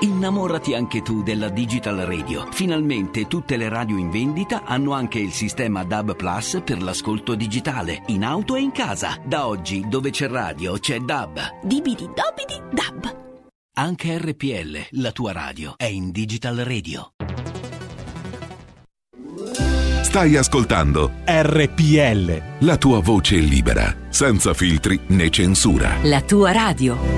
Innamorati 0.00 0.74
anche 0.74 1.02
tu 1.02 1.24
della 1.24 1.48
Digital 1.48 1.96
Radio. 1.96 2.46
Finalmente 2.52 3.26
tutte 3.26 3.56
le 3.56 3.68
radio 3.68 3.96
in 3.96 4.10
vendita 4.10 4.62
hanno 4.64 4.92
anche 4.92 5.18
il 5.18 5.32
sistema 5.32 5.82
DAB 5.82 6.14
Plus 6.14 6.60
per 6.64 6.80
l'ascolto 6.80 7.34
digitale, 7.34 8.04
in 8.06 8.22
auto 8.22 8.54
e 8.54 8.60
in 8.60 8.70
casa. 8.70 9.18
Da 9.24 9.48
oggi, 9.48 9.88
dove 9.88 10.10
c'è 10.10 10.28
radio, 10.28 10.78
c'è 10.78 11.00
DAB. 11.00 11.64
Dibidi 11.64 12.04
dobidi 12.04 12.62
DAB. 12.72 13.16
Anche 13.74 14.18
RPL, 14.18 15.00
la 15.00 15.10
tua 15.10 15.32
radio, 15.32 15.74
è 15.76 15.86
in 15.86 16.12
Digital 16.12 16.58
Radio. 16.58 17.14
Stai 20.02 20.36
ascoltando 20.36 21.10
RPL. 21.24 22.42
La 22.60 22.76
tua 22.76 23.00
voce 23.00 23.36
libera, 23.36 23.92
senza 24.10 24.54
filtri 24.54 25.00
né 25.08 25.28
censura. 25.28 25.96
La 26.02 26.20
tua 26.22 26.52
radio. 26.52 27.17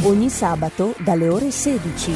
Ogni 0.00 0.28
sabato 0.28 0.94
dalle 0.98 1.28
ore 1.28 1.50
16. 1.50 2.12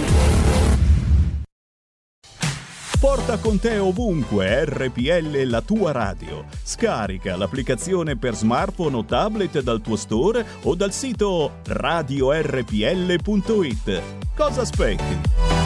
Porta 2.98 3.38
con 3.38 3.60
te 3.60 3.78
ovunque 3.78 4.64
RPL 4.64 5.42
la 5.44 5.60
tua 5.60 5.92
radio. 5.92 6.44
Scarica 6.62 7.36
l'applicazione 7.36 8.16
per 8.16 8.34
smartphone 8.34 8.96
o 8.96 9.04
tablet 9.04 9.60
dal 9.60 9.80
tuo 9.80 9.94
store 9.96 10.44
o 10.62 10.74
dal 10.74 10.92
sito 10.92 11.60
radiorpl.it. 11.64 12.72
Cosa 14.34 14.62
aspetti? 14.62 15.65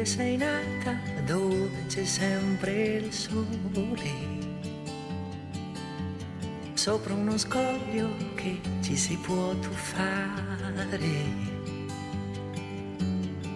Che 0.00 0.06
sei 0.06 0.38
nata 0.38 0.96
dove 1.26 1.84
c'è 1.86 2.06
sempre 2.06 2.72
il 2.72 3.12
sole, 3.12 4.12
sopra 6.72 7.12
uno 7.12 7.36
scoglio 7.36 8.08
che 8.34 8.58
ci 8.80 8.96
si 8.96 9.18
può 9.18 9.54
tuffare. 9.56 10.88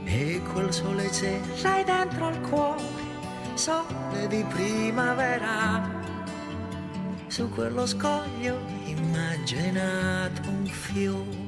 E 0.05 0.43
quel 0.53 0.71
sole 0.71 1.09
c'è, 1.09 1.41
l'hai 1.63 1.83
dentro 1.83 2.27
al 2.27 2.39
cuore, 2.43 2.83
sole 3.55 4.27
di 4.29 4.45
primavera. 4.45 6.03
Su 7.27 7.49
quello 7.49 7.87
scoglio 7.87 8.61
immaginato 8.85 10.47
un 10.51 10.67
fiore 10.67 11.44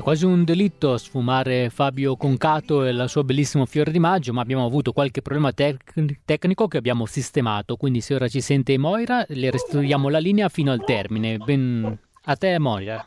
È 0.00 0.02
quasi 0.02 0.24
un 0.24 0.44
delitto 0.44 0.96
sfumare 0.96 1.68
Fabio 1.68 2.16
Concato 2.16 2.86
e 2.86 2.88
il 2.88 3.04
suo 3.06 3.22
bellissimo 3.22 3.66
fiore 3.66 3.90
di 3.90 3.98
maggio, 3.98 4.32
ma 4.32 4.40
abbiamo 4.40 4.64
avuto 4.64 4.92
qualche 4.92 5.20
problema 5.20 5.52
tec- 5.52 5.92
tecnico 6.24 6.68
che 6.68 6.78
abbiamo 6.78 7.04
sistemato, 7.04 7.76
quindi 7.76 8.00
se 8.00 8.14
ora 8.14 8.26
ci 8.26 8.40
sente 8.40 8.78
Moira 8.78 9.26
le 9.28 9.50
restituiamo 9.50 10.08
la 10.08 10.18
linea 10.18 10.48
fino 10.48 10.72
al 10.72 10.82
termine. 10.84 11.36
Ben... 11.36 11.98
A 12.24 12.34
te 12.34 12.58
Moira. 12.58 13.06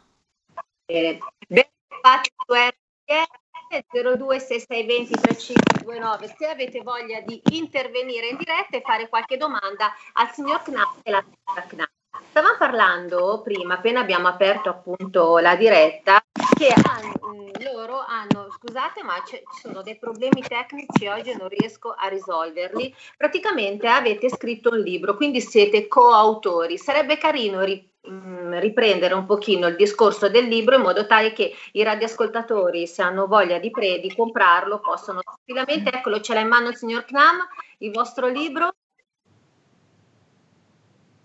Eh, 0.86 1.18
ben 1.48 1.66
fatti 2.00 2.30
su 2.46 2.54
RTL 2.54 3.86
0266203529 3.92 6.36
se 6.38 6.46
avete 6.46 6.84
voglia 6.84 7.22
di 7.22 7.42
intervenire 7.54 8.28
in 8.28 8.38
diretta 8.38 8.78
e 8.78 8.82
fare 8.82 9.10
qualche 9.10 9.38
domanda 9.38 9.92
al 10.14 10.30
signor 10.32 10.62
Knapp 10.62 10.98
e 11.02 11.10
la 11.10 11.24
signora 11.24 11.64
Knapp. 11.68 11.90
Stavamo 12.30 12.58
parlando 12.58 13.42
prima, 13.44 13.76
appena 13.76 14.00
abbiamo 14.00 14.28
aperto 14.28 14.70
appunto 14.70 15.40
la 15.40 15.56
diretta, 15.56 16.24
che 16.56 16.72
hanno, 16.72 17.52
loro 17.74 18.04
hanno, 18.06 18.50
scusate 18.52 19.04
ma 19.04 19.14
ci 19.26 19.42
sono 19.62 19.82
dei 19.82 19.98
problemi 19.98 20.42
tecnici 20.42 21.08
oggi 21.08 21.32
e 21.32 21.36
non 21.36 21.48
riesco 21.48 21.94
a 21.98 22.08
risolverli, 22.08 22.94
praticamente 23.18 23.88
avete 23.88 24.30
scritto 24.30 24.70
un 24.70 24.80
libro, 24.80 25.16
quindi 25.16 25.42
siete 25.42 25.88
coautori, 25.88 26.78
sarebbe 26.78 27.18
carino 27.18 27.62
ri, 27.62 27.88
mh, 28.02 28.60
riprendere 28.60 29.16
un 29.16 29.26
pochino 29.26 29.68
il 29.68 29.76
discorso 29.76 30.30
del 30.30 30.46
libro 30.46 30.76
in 30.76 30.82
modo 30.82 31.08
tale 31.08 31.34
che 31.34 31.54
i 31.72 31.84
radioascoltatori, 31.84 32.86
se 32.86 33.02
hanno 33.02 33.26
voglia 33.26 33.58
di, 33.58 33.72
pre, 33.72 34.00
di 34.00 34.14
comprarlo, 34.14 34.80
possono 34.80 35.22
tranquillamente, 35.22 35.98
eccolo 35.98 36.22
ce 36.22 36.34
l'ha 36.36 36.42
in 36.42 36.48
mano 36.48 36.70
il 36.70 36.76
signor 36.76 37.06
Knam, 37.06 37.38
il 37.80 37.92
vostro 37.92 38.28
libro. 38.28 38.72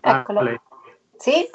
Eccolo. 0.01 0.67
Sì? 1.19 1.49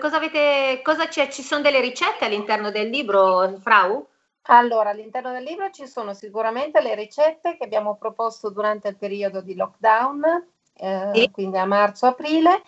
Cosa 0.00 0.16
avete, 0.16 0.80
cosa 0.82 1.08
c'è? 1.08 1.28
Ci 1.28 1.42
sono 1.42 1.60
delle 1.60 1.80
ricette 1.80 2.24
all'interno 2.24 2.70
del 2.70 2.88
libro, 2.88 3.58
Frau? 3.60 4.06
Allora, 4.46 4.90
all'interno 4.90 5.32
del 5.32 5.42
libro 5.42 5.70
ci 5.70 5.86
sono 5.86 6.14
sicuramente 6.14 6.80
le 6.80 6.94
ricette 6.94 7.56
che 7.56 7.64
abbiamo 7.64 7.96
proposto 7.96 8.50
durante 8.50 8.88
il 8.88 8.96
periodo 8.96 9.40
di 9.40 9.54
lockdown, 9.54 10.46
eh, 10.74 11.10
sì. 11.14 11.30
quindi 11.30 11.58
a 11.58 11.64
marzo-aprile, 11.64 12.62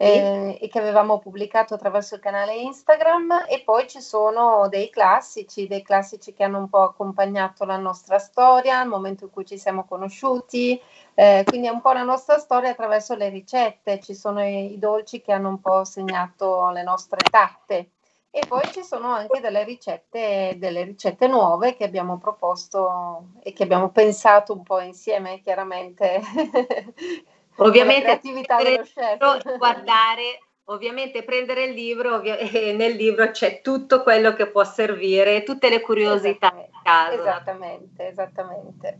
eh, 0.00 0.56
e 0.60 0.68
che 0.68 0.78
avevamo 0.78 1.18
pubblicato 1.18 1.74
attraverso 1.74 2.14
il 2.14 2.20
canale 2.20 2.54
Instagram 2.54 3.46
e 3.48 3.62
poi 3.64 3.88
ci 3.88 4.00
sono 4.00 4.68
dei 4.68 4.90
classici, 4.90 5.66
dei 5.66 5.82
classici 5.82 6.32
che 6.32 6.44
hanno 6.44 6.58
un 6.58 6.68
po' 6.68 6.82
accompagnato 6.82 7.64
la 7.64 7.76
nostra 7.76 8.18
storia, 8.20 8.80
il 8.80 8.88
momento 8.88 9.24
in 9.24 9.30
cui 9.30 9.44
ci 9.44 9.58
siamo 9.58 9.84
conosciuti, 9.84 10.80
eh, 11.14 11.42
quindi 11.44 11.66
è 11.66 11.70
un 11.70 11.80
po' 11.80 11.92
la 11.92 12.04
nostra 12.04 12.38
storia 12.38 12.70
attraverso 12.70 13.16
le 13.16 13.28
ricette, 13.28 13.98
ci 14.00 14.14
sono 14.14 14.40
i, 14.42 14.72
i 14.72 14.78
dolci 14.78 15.20
che 15.20 15.32
hanno 15.32 15.48
un 15.48 15.60
po' 15.60 15.84
segnato 15.84 16.70
le 16.70 16.84
nostre 16.84 17.18
tappe. 17.28 17.90
E 18.30 18.42
poi 18.46 18.62
ci 18.70 18.84
sono 18.84 19.08
anche 19.08 19.40
delle 19.40 19.64
ricette, 19.64 20.54
delle 20.58 20.84
ricette 20.84 21.26
nuove 21.26 21.74
che 21.74 21.84
abbiamo 21.84 22.18
proposto 22.18 23.30
e 23.42 23.52
che 23.52 23.62
abbiamo 23.62 23.88
pensato 23.90 24.52
un 24.52 24.62
po' 24.62 24.80
insieme, 24.80 25.40
chiaramente 25.40 26.20
Ovviamente 27.58 28.20
chef. 28.20 29.56
guardare 29.56 30.40
ovviamente 30.70 31.22
prendere 31.22 31.64
il 31.64 31.74
libro 31.74 32.16
ovvia- 32.16 32.36
e 32.38 32.72
nel 32.72 32.94
libro 32.94 33.30
c'è 33.30 33.60
tutto 33.60 34.02
quello 34.02 34.34
che 34.34 34.48
può 34.48 34.64
servire, 34.64 35.42
tutte 35.42 35.68
le 35.68 35.80
curiosità 35.80 36.48
esattamente, 36.48 36.80
caso. 36.82 37.20
Esattamente, 37.20 38.08
esattamente. 38.08 38.98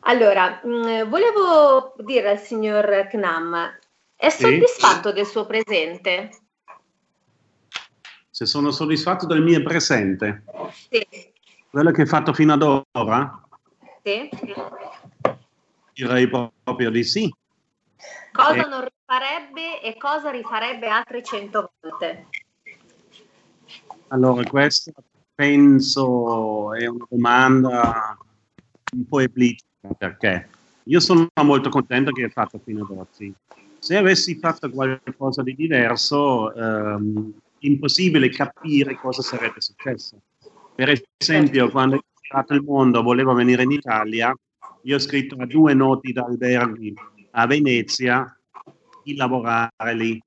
Allora, 0.00 0.60
mh, 0.62 0.68
mm, 0.68 1.08
volevo 1.08 1.94
dire 1.98 2.30
al 2.30 2.38
signor 2.38 3.06
Knam, 3.08 3.78
è 4.14 4.28
sì. 4.28 4.42
soddisfatto 4.42 5.12
del 5.12 5.26
suo 5.26 5.46
presente? 5.46 6.30
Se 8.30 8.46
sono 8.46 8.70
soddisfatto 8.70 9.26
del 9.26 9.42
mio 9.42 9.62
presente? 9.62 10.44
Sì. 10.90 11.06
Quello 11.70 11.90
che 11.90 12.02
hai 12.02 12.06
fatto 12.06 12.32
fino 12.32 12.52
ad 12.52 12.62
ora? 12.92 13.40
Sì. 14.02 14.28
Direi 15.92 16.28
proprio 16.28 16.90
di 16.90 17.02
sì. 17.02 17.34
Cosa 18.32 18.66
eh. 18.66 18.68
non 18.68 18.84
rifarebbe 18.84 19.82
e 19.82 19.96
cosa 19.96 20.30
rifarebbe 20.30 20.88
altre 20.88 21.22
cento 21.22 21.72
volte? 21.80 22.26
Allora, 24.08 24.44
questa 24.44 24.92
penso 25.34 26.72
è 26.74 26.86
una 26.86 27.06
domanda 27.08 28.18
un 28.94 29.06
po' 29.06 29.20
eplitica 29.20 29.64
perché 29.96 30.48
io 30.84 31.00
sono 31.00 31.28
molto 31.42 31.68
contento 31.68 32.10
che 32.12 32.24
hai 32.24 32.30
fatto 32.30 32.60
fino 32.64 32.84
ad 32.84 32.96
oggi. 32.96 33.32
Se 33.78 33.96
avessi 33.96 34.36
fatto 34.36 34.70
qualcosa 34.70 35.42
di 35.42 35.54
diverso, 35.54 36.54
ehm, 36.54 37.32
impossibile 37.60 38.28
capire 38.30 38.96
cosa 38.96 39.22
sarebbe 39.22 39.60
successo. 39.60 40.20
Per 40.74 40.88
esempio, 41.18 41.60
certo. 41.60 41.72
quando 41.72 41.96
è 41.96 42.00
stato 42.12 42.54
il 42.54 42.62
mondo, 42.62 43.02
volevo 43.02 43.34
venire 43.34 43.62
in 43.62 43.72
Italia, 43.72 44.34
io 44.82 44.96
ho 44.96 45.00
scritto 45.00 45.36
a 45.38 45.46
due 45.46 45.74
noti 45.74 46.12
d'alberghi 46.12 46.94
a 47.38 47.46
Venezia 47.46 48.38
di 49.04 49.14
lavorare 49.14 49.94
lì. 49.94 50.20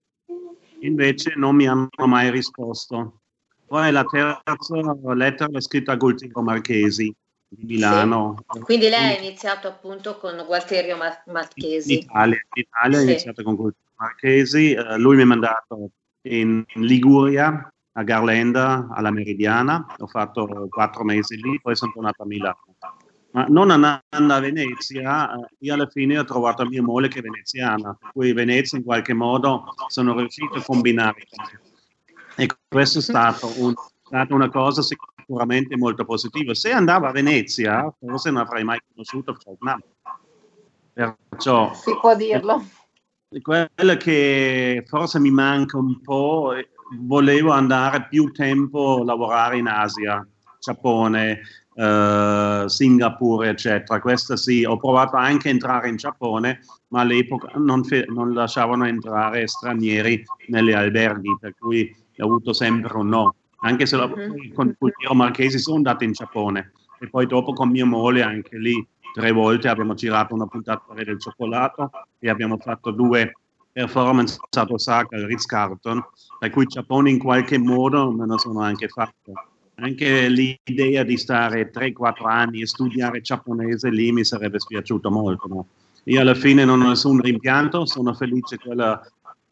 Invece 0.81 1.33
non 1.35 1.55
mi 1.55 1.67
hanno 1.67 1.89
mai 2.05 2.29
risposto. 2.29 3.21
Poi 3.65 3.91
la 3.91 4.03
terza 4.03 5.13
lettera 5.13 5.49
l'ho 5.51 5.59
scritta 5.59 5.93
a 5.93 5.95
Gultiero 5.95 6.41
Marchesi 6.41 7.13
di 7.47 7.65
Milano. 7.65 8.43
Sì. 8.49 8.59
Quindi 8.61 8.89
lei 8.89 9.15
ha 9.15 9.19
iniziato 9.19 9.67
appunto 9.67 10.17
con 10.17 10.41
Gualterio 10.45 10.97
Marchesi. 10.97 11.93
In 11.93 11.99
Italia, 11.99 12.37
in 12.53 12.63
Italia 12.63 12.97
sì. 12.97 13.03
ho 13.03 13.09
iniziato 13.09 13.43
con 13.43 13.55
Gualterio 13.55 13.91
Marchesi. 13.95 14.75
Uh, 14.77 14.97
lui 14.97 15.15
mi 15.15 15.23
ha 15.23 15.25
mandato 15.25 15.89
in 16.21 16.63
Liguria, 16.75 17.73
a 17.93 18.03
Garlanda, 18.03 18.87
alla 18.91 19.11
Meridiana. 19.11 19.95
Ho 19.97 20.07
fatto 20.07 20.67
quattro 20.69 21.03
mesi 21.03 21.35
lì, 21.41 21.59
poi 21.59 21.75
sono 21.75 21.91
tornato 21.91 22.23
a 22.23 22.25
Milano. 22.27 22.68
Ma 23.31 23.45
non 23.47 23.69
andando 23.69 24.33
a 24.33 24.39
Venezia, 24.39 25.35
eh, 25.35 25.47
io 25.59 25.73
alla 25.75 25.87
fine 25.87 26.17
ho 26.17 26.23
trovato 26.23 26.65
mia 26.65 26.81
moglie 26.81 27.09
che 27.09 27.19
è 27.19 27.21
veneziana, 27.21 27.95
per 27.99 28.11
cui 28.11 28.33
Venezia 28.33 28.77
in 28.77 28.83
qualche 28.83 29.13
modo 29.13 29.65
sono 29.87 30.17
riuscito 30.17 30.57
a 30.57 30.63
combinare. 30.63 31.27
E 32.35 32.49
questo 32.67 32.99
è 32.99 33.01
stato 33.01 33.51
un, 33.57 33.73
stata 34.01 34.33
una 34.33 34.49
cosa 34.49 34.81
sicuramente 34.81 35.77
molto 35.77 36.05
positiva. 36.05 36.55
Se 36.55 36.71
andavo 36.71 37.05
a 37.05 37.11
Venezia, 37.11 37.93
forse 37.99 38.31
non 38.31 38.41
avrei 38.41 38.63
mai 38.63 38.79
conosciuto 38.91 39.37
Vietnam. 39.45 39.79
Perciò... 40.91 41.71
Si 41.73 41.95
può 42.01 42.15
dirlo. 42.15 42.65
Quello 43.41 43.95
che 43.97 44.83
forse 44.87 45.19
mi 45.19 45.29
manca 45.29 45.77
un 45.77 46.01
po', 46.01 46.55
volevo 47.01 47.51
andare 47.51 48.07
più 48.09 48.31
tempo 48.31 49.01
a 49.01 49.03
lavorare 49.03 49.57
in 49.57 49.67
Asia, 49.67 50.27
Giappone, 50.59 51.41
uh, 51.79 52.67
Singapore, 52.67 53.49
eccetera. 53.49 53.99
Questa 54.01 54.35
sì, 54.35 54.63
ho 54.65 54.77
provato 54.77 55.15
anche 55.15 55.47
a 55.47 55.51
entrare 55.51 55.89
in 55.89 55.95
Giappone, 55.95 56.59
ma 56.89 57.01
all'epoca 57.01 57.51
non, 57.55 57.83
fe- 57.83 58.05
non 58.09 58.33
lasciavano 58.33 58.85
entrare 58.85 59.47
stranieri 59.47 60.23
negli 60.47 60.73
alberghi, 60.73 61.37
per 61.39 61.55
cui 61.57 61.95
ho 62.17 62.25
avuto 62.25 62.53
sempre 62.53 62.97
un 62.97 63.07
no. 63.07 63.35
Anche 63.61 63.85
se 63.85 63.97
mm-hmm. 63.97 64.53
con 64.53 64.75
Cultiro 64.77 65.13
Marchesi 65.13 65.59
sono 65.59 65.77
andato 65.77 66.03
in 66.03 66.11
Giappone 66.11 66.71
e 66.99 67.09
poi 67.09 67.25
dopo 67.27 67.53
con 67.53 67.69
mia 67.69 67.85
moglie 67.85 68.23
anche 68.23 68.57
lì 68.57 68.85
tre 69.13 69.31
volte 69.31 69.67
abbiamo 69.67 69.93
girato 69.93 70.33
una 70.33 70.47
puntata 70.47 70.93
del 70.93 71.19
cioccolato 71.19 71.89
e 72.19 72.29
abbiamo 72.29 72.57
fatto 72.57 72.91
due 72.91 73.33
performance 73.71 74.37
ad 74.57 74.71
Osaka 74.71 75.15
al 75.15 75.23
Ritz 75.23 75.45
Carlton, 75.45 76.01
per 76.37 76.49
cui 76.49 76.63
il 76.63 76.69
Giappone 76.69 77.09
in 77.09 77.19
qualche 77.19 77.57
modo 77.57 78.11
me 78.11 78.25
lo 78.25 78.37
sono 78.37 78.61
anche 78.61 78.87
fatto 78.87 79.33
anche 79.81 80.27
l'idea 80.27 81.03
di 81.03 81.17
stare 81.17 81.71
3-4 81.71 82.27
anni 82.27 82.61
e 82.61 82.67
studiare 82.67 83.21
giapponese 83.21 83.89
lì 83.89 84.11
mi 84.11 84.23
sarebbe 84.23 84.59
spiaciuto 84.59 85.09
molto. 85.09 85.47
No? 85.47 85.67
Io 86.05 86.21
alla 86.21 86.35
fine 86.35 86.65
non 86.65 86.81
ho 86.81 86.89
nessun 86.89 87.21
rimpianto, 87.21 87.85
sono 87.85 88.13
felice 88.13 88.57
di 88.57 88.63
quello 88.63 89.01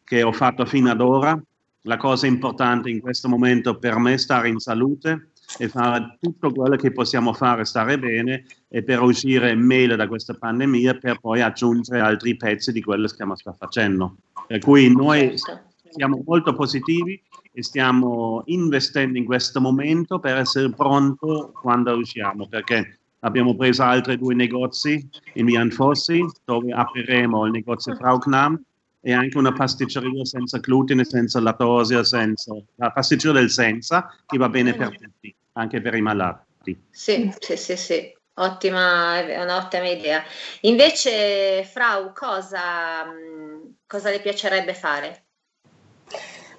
che 0.04 0.22
ho 0.22 0.32
fatto 0.32 0.64
fino 0.64 0.90
ad 0.90 1.00
ora. 1.00 1.40
La 1.82 1.96
cosa 1.96 2.26
importante 2.26 2.90
in 2.90 3.00
questo 3.00 3.28
momento 3.28 3.78
per 3.78 3.98
me 3.98 4.14
è 4.14 4.18
stare 4.18 4.48
in 4.48 4.58
salute 4.58 5.30
e 5.56 5.68
fare 5.68 6.18
tutto 6.20 6.52
quello 6.52 6.76
che 6.76 6.92
possiamo 6.92 7.32
fare, 7.32 7.64
stare 7.64 7.98
bene 7.98 8.44
e 8.68 8.82
per 8.82 9.00
uscire 9.00 9.54
meglio 9.54 9.96
da 9.96 10.06
questa 10.06 10.34
pandemia 10.34 10.94
per 10.94 11.18
poi 11.20 11.40
aggiungere 11.40 12.00
altri 12.00 12.36
pezzi 12.36 12.72
di 12.72 12.82
quello 12.82 13.06
che 13.06 13.12
stiamo 13.14 13.34
facendo. 13.56 14.16
Per 14.46 14.58
cui 14.58 14.94
noi 14.94 15.38
certo. 15.38 15.68
siamo 15.90 16.22
molto 16.26 16.52
positivi 16.52 17.20
e 17.52 17.62
stiamo 17.62 18.42
investendo 18.46 19.18
in 19.18 19.24
questo 19.24 19.60
momento 19.60 20.18
per 20.18 20.36
essere 20.36 20.70
pronto 20.70 21.52
quando 21.60 21.92
usciamo, 21.96 22.46
perché 22.48 22.98
abbiamo 23.20 23.56
preso 23.56 23.82
altri 23.82 24.16
due 24.16 24.34
negozi 24.34 25.08
in 25.34 25.46
Via 25.46 25.68
Fossi, 25.70 26.24
dove 26.44 26.72
apriremo 26.72 27.46
il 27.46 27.52
negozio 27.52 27.94
Frau 27.96 28.18
Knam 28.18 28.60
e 29.00 29.12
anche 29.12 29.38
una 29.38 29.52
pasticceria 29.52 30.24
senza 30.24 30.58
glutine, 30.58 31.04
senza 31.04 31.40
lattosio, 31.40 32.02
senza 32.02 32.54
la 32.76 32.90
pasticceria 32.90 33.40
del 33.40 33.50
senza, 33.50 34.14
che 34.26 34.38
va 34.38 34.48
bene 34.48 34.74
per 34.74 34.96
tutti, 34.96 35.34
anche 35.52 35.80
per 35.80 35.94
i 35.94 36.00
malati. 36.00 36.80
Sì, 36.90 37.32
sì, 37.38 37.56
sì, 37.56 37.76
sì. 37.76 38.16
Ottima, 38.34 39.20
un'ottima 39.20 39.88
idea. 39.88 40.22
Invece, 40.60 41.64
Frau, 41.64 42.12
cosa, 42.12 43.04
cosa 43.84 44.10
le 44.10 44.20
piacerebbe 44.20 44.74
fare? 44.74 45.24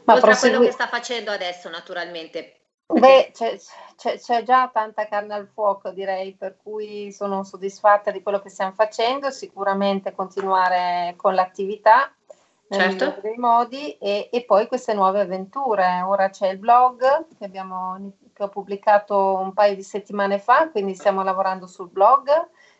Ma 0.09 0.15
Oltre 0.15 0.31
prosegui... 0.31 0.55
a 0.55 0.57
quello 0.57 0.71
che 0.71 0.75
sta 0.75 0.87
facendo 0.87 1.31
adesso, 1.31 1.69
naturalmente. 1.69 2.55
Beh, 2.87 3.29
c'è, 3.31 3.59
c'è, 3.95 4.17
c'è, 4.17 4.41
già 4.41 4.67
tanta 4.73 5.07
carne 5.07 5.35
al 5.35 5.47
fuoco, 5.47 5.91
direi, 5.91 6.33
per 6.33 6.57
cui 6.61 7.11
sono 7.11 7.43
soddisfatta 7.43 8.09
di 8.09 8.23
quello 8.23 8.41
che 8.41 8.49
stiamo 8.49 8.71
facendo, 8.71 9.29
sicuramente 9.29 10.15
continuare 10.15 11.13
con 11.15 11.35
l'attività 11.35 12.11
certo. 12.67 13.19
dei 13.21 13.37
modi 13.37 13.95
e, 13.99 14.29
e, 14.31 14.43
poi 14.43 14.67
queste 14.67 14.95
nuove 14.95 15.21
avventure. 15.21 16.01
Ora 16.01 16.29
c'è 16.29 16.49
il 16.49 16.57
blog 16.57 17.27
che, 17.37 17.45
abbiamo, 17.45 18.13
che 18.33 18.41
ho 18.41 18.49
pubblicato 18.49 19.35
un 19.35 19.53
paio 19.53 19.75
di 19.75 19.83
settimane 19.83 20.39
fa, 20.39 20.69
quindi 20.69 20.95
stiamo 20.95 21.21
lavorando 21.21 21.67
sul 21.67 21.89
blog 21.89 22.29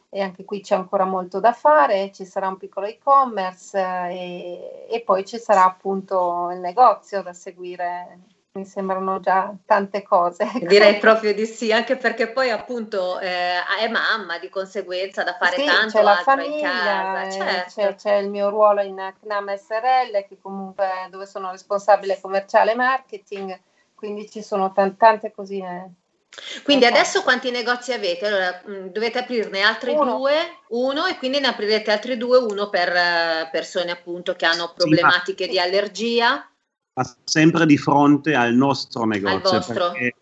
e 0.10 0.22
anche 0.22 0.44
qui 0.44 0.62
c'è 0.62 0.76
ancora 0.76 1.06
molto 1.06 1.40
da 1.40 1.54
fare, 1.54 2.12
ci 2.12 2.26
sarà 2.26 2.48
un 2.48 2.58
piccolo 2.58 2.88
e-commerce 2.88 3.78
e, 3.78 4.88
e 4.90 5.02
poi 5.02 5.26
ci 5.26 5.38
sarà 5.38 5.66
appunto 5.66 6.50
il 6.52 6.60
negozio 6.60 7.22
da 7.22 7.34
seguire 7.34 8.20
mi 8.52 8.66
sembrano 8.66 9.20
già 9.20 9.54
tante 9.66 10.02
cose. 10.02 10.44
Ecco. 10.44 10.66
Direi 10.66 10.98
proprio 10.98 11.34
di 11.34 11.46
sì, 11.46 11.72
anche 11.72 11.96
perché 11.96 12.32
poi 12.32 12.50
appunto 12.50 13.20
eh, 13.20 13.58
è 13.80 13.88
mamma, 13.88 14.40
di 14.40 14.50
conseguenza 14.50 15.24
da 15.24 15.36
fare 15.36 15.56
sì, 15.56 15.66
tanto 15.66 15.98
c'è 15.98 16.02
la 16.04 16.16
famiglia, 16.16 16.68
casa. 16.68 17.28
Eh, 17.28 17.32
Certo. 17.32 17.74
c'è, 17.74 17.96
c'è 17.96 18.16
il 18.16 18.30
mio 18.30 18.50
ruolo 18.50 18.82
in 18.82 19.14
CNAM 19.22 19.56
SRL, 19.56 20.26
che 20.28 20.38
comunque 20.42 21.08
dove 21.10 21.26
sono 21.26 21.52
responsabile 21.52 22.20
commerciale 22.20 22.72
e 22.72 22.76
marketing, 22.76 23.60
quindi 23.94 24.30
ci 24.30 24.42
sono 24.42 24.72
tan- 24.74 24.98
tante 24.98 25.32
cosine. 25.32 25.94
Quindi 26.64 26.86
adesso 26.86 27.22
quanti 27.22 27.52
negozi 27.52 27.94
avete? 27.94 28.28
Allora, 28.28 28.62
mh, 28.66 28.92
dovete 28.92 29.20
aprirne 29.20 29.62
altri 29.62 29.92
Uno. 29.92 30.18
due, 30.18 30.34
uno 30.70 31.06
e 31.06 31.18
quindi 31.18 31.40
ne 31.40 31.48
aprirete 31.48 31.92
altri 31.92 32.18
due, 32.18 32.38
uno 32.38 32.70
per 32.70 32.90
eh, 32.90 33.50
persone 33.52 33.92
appunto 33.92 34.34
che 34.36 34.46
hanno 34.46 34.74
problematiche 34.76 35.48
di 35.48 35.60
allergia. 35.60 36.48
ma 36.94 37.16
sempre 37.24 37.66
di 37.66 37.78
fronte 37.78 38.36
al 38.36 38.54
nostro 38.54 39.06
negozio, 39.06 39.58
vostro. 39.58 39.92
perché, 39.92 40.16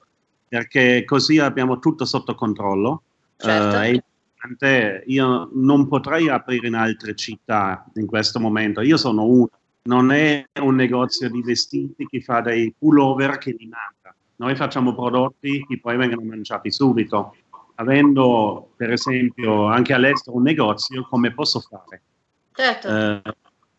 perché 0.47 1.03
così 1.05 1.39
abbiamo 1.39 1.79
tutto 1.79 2.05
sotto 2.05 2.35
controllo. 2.35 3.03
Certo. 3.37 3.81
Importante, 3.81 5.03
io 5.07 5.49
non 5.53 5.87
potrei 5.87 6.29
aprire 6.29 6.67
in 6.67 6.75
altre 6.75 7.15
città 7.15 7.85
in 7.95 8.05
questo 8.05 8.39
momento, 8.39 8.81
io 8.81 8.97
sono 8.97 9.23
uno, 9.25 9.49
non 9.83 10.11
è 10.11 10.45
un 10.61 10.75
negozio 10.75 11.29
di 11.29 11.41
vestiti 11.41 12.05
che 12.05 12.21
fa 12.21 12.41
dei 12.41 12.73
pullover 12.77 13.37
che 13.37 13.55
li 13.57 13.67
manca. 13.67 13.96
Noi 14.37 14.55
facciamo 14.55 14.93
prodotti 14.93 15.65
che 15.67 15.79
poi 15.79 15.97
vengono 15.97 16.21
mangiati 16.21 16.71
subito. 16.71 17.35
Avendo, 17.75 18.71
per 18.75 18.91
esempio, 18.91 19.65
anche 19.65 19.93
all'estero 19.93 20.37
un 20.37 20.43
negozio, 20.43 21.07
come 21.09 21.33
posso 21.33 21.59
fare? 21.59 22.01
Certo. 22.53 22.87
Eh, 22.87 23.21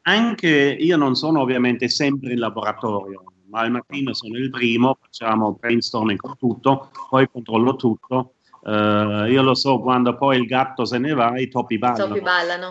anche 0.03 0.49
io 0.49 0.97
non 0.97 1.15
sono 1.15 1.41
ovviamente 1.41 1.89
sempre 1.89 2.33
in 2.33 2.39
laboratorio, 2.39 3.25
ma 3.51 3.61
al 3.61 3.71
mattino 3.71 4.15
sono 4.15 4.37
il 4.37 4.51
primo, 4.51 4.97
facciamo 5.01 5.53
brainstorming 5.53 6.19
con 6.19 6.37
tutto, 6.37 6.91
poi 7.09 7.29
controllo 7.29 7.77
tutto. 7.77 8.35
Eh, 8.65 9.27
io 9.31 9.43
lo 9.43 9.55
so, 9.55 9.81
quando 9.81 10.17
poi 10.17 10.39
il 10.39 10.47
gatto 10.47 10.85
se 10.85 10.99
ne 10.99 11.13
va, 11.13 11.39
i 11.39 11.49
topi 11.49 11.79
ballano. 11.79 12.09
Topi 12.09 12.21
ballano. 12.21 12.71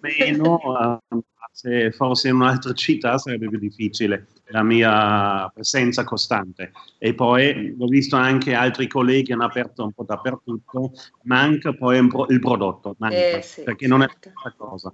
Meno, 0.00 0.58
eh, 0.80 1.18
se 1.54 1.92
fosse 1.92 2.28
in 2.28 2.34
un'altra 2.34 2.72
città 2.72 3.16
sarebbe 3.16 3.48
più 3.48 3.58
difficile 3.58 4.26
la 4.46 4.64
mia 4.64 5.48
presenza 5.54 6.02
costante. 6.02 6.72
E 6.98 7.14
poi 7.14 7.76
ho 7.78 7.86
visto 7.86 8.16
anche 8.16 8.54
altri 8.54 8.88
colleghi 8.88 9.32
hanno 9.32 9.44
aperto 9.44 9.84
un 9.84 9.92
po' 9.92 10.02
dappertutto, 10.02 10.92
manca 11.22 11.72
poi 11.72 12.04
pro- 12.08 12.26
il 12.28 12.40
prodotto, 12.40 12.96
manca, 12.98 13.36
Eh, 13.36 13.42
sì, 13.42 13.62
perché 13.62 13.86
non 13.86 14.02
è 14.02 14.06
la 14.06 14.14
stessa 14.18 14.54
cosa. 14.56 14.92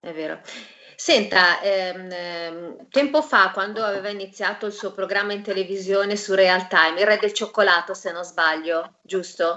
È 0.00 0.12
vero. 0.12 0.40
Senta, 0.96 1.62
ehm, 1.62 2.08
ehm, 2.10 2.86
tempo 2.90 3.22
fa, 3.22 3.52
quando 3.52 3.84
aveva 3.84 4.08
iniziato 4.08 4.66
il 4.66 4.72
suo 4.72 4.90
programma 4.90 5.32
in 5.32 5.42
televisione 5.42 6.16
su 6.16 6.34
Real 6.34 6.66
Time, 6.66 7.00
il 7.00 7.06
Re 7.06 7.18
del 7.18 7.32
Cioccolato, 7.32 7.94
se 7.94 8.10
non 8.10 8.24
sbaglio, 8.24 8.96
giusto? 9.00 9.54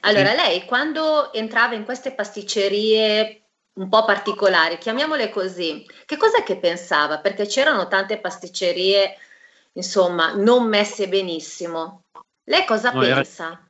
Allora, 0.00 0.34
lei 0.34 0.66
quando 0.66 1.32
entrava 1.32 1.74
in 1.74 1.84
queste 1.84 2.12
pasticcerie 2.12 3.47
un 3.78 3.88
po' 3.88 4.04
particolari, 4.04 4.76
chiamiamole 4.78 5.30
così, 5.30 5.86
che 6.04 6.16
cos'è 6.16 6.42
che 6.42 6.58
pensava? 6.58 7.20
Perché 7.20 7.46
c'erano 7.46 7.86
tante 7.86 8.18
pasticcerie, 8.18 9.16
insomma, 9.72 10.32
non 10.34 10.66
messe 10.68 11.08
benissimo. 11.08 12.02
Lei 12.44 12.64
cosa 12.64 12.92
No, 12.92 13.02
era- 13.02 13.14
pensa? 13.16 13.62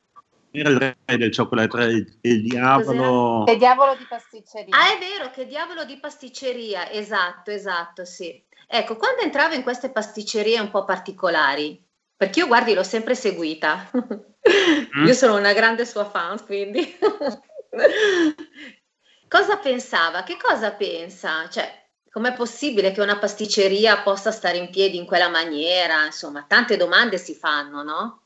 Era 0.51 0.69
il 0.69 0.77
re 0.77 0.97
del 1.17 1.31
cioccolato, 1.31 1.77
era 1.77 1.91
il, 1.91 2.17
il 2.21 2.41
diavolo. 2.41 3.43
Che 3.45 3.55
diavolo 3.55 3.95
di 3.95 4.05
pasticceria. 4.09 4.75
Ah, 4.75 4.93
è 4.93 4.97
vero, 4.97 5.29
che 5.29 5.45
diavolo 5.45 5.85
di 5.85 5.99
pasticceria, 5.99 6.89
esatto, 6.89 7.51
esatto, 7.51 8.03
sì. 8.03 8.43
Ecco, 8.67 8.95
quando 8.95 9.21
entravo 9.21 9.53
in 9.53 9.61
queste 9.61 9.91
pasticcerie 9.91 10.59
un 10.59 10.71
po' 10.71 10.85
particolari, 10.85 11.79
perché 12.15 12.39
io 12.39 12.47
guardi, 12.47 12.73
l'ho 12.73 12.83
sempre 12.83 13.13
seguita, 13.13 13.91
io 15.05 15.13
sono 15.13 15.37
una 15.37 15.53
grande 15.53 15.85
sua 15.85 16.05
fan, 16.05 16.43
quindi... 16.43 16.97
cosa 19.29 19.57
pensava? 19.57 20.23
Che 20.23 20.35
cosa 20.35 20.73
pensa? 20.73 21.47
Cioè, 21.47 21.71
com'è 22.11 22.33
possibile 22.33 22.91
che 22.91 22.99
una 23.01 23.17
pasticceria 23.17 24.01
possa 24.01 24.31
stare 24.31 24.57
in 24.57 24.69
piedi 24.69 24.97
in 24.97 25.05
quella 25.05 25.29
maniera? 25.29 26.05
Insomma, 26.05 26.43
tante 26.45 26.75
domande 26.75 27.17
si 27.17 27.33
fanno, 27.33 27.83
no? 27.83 28.23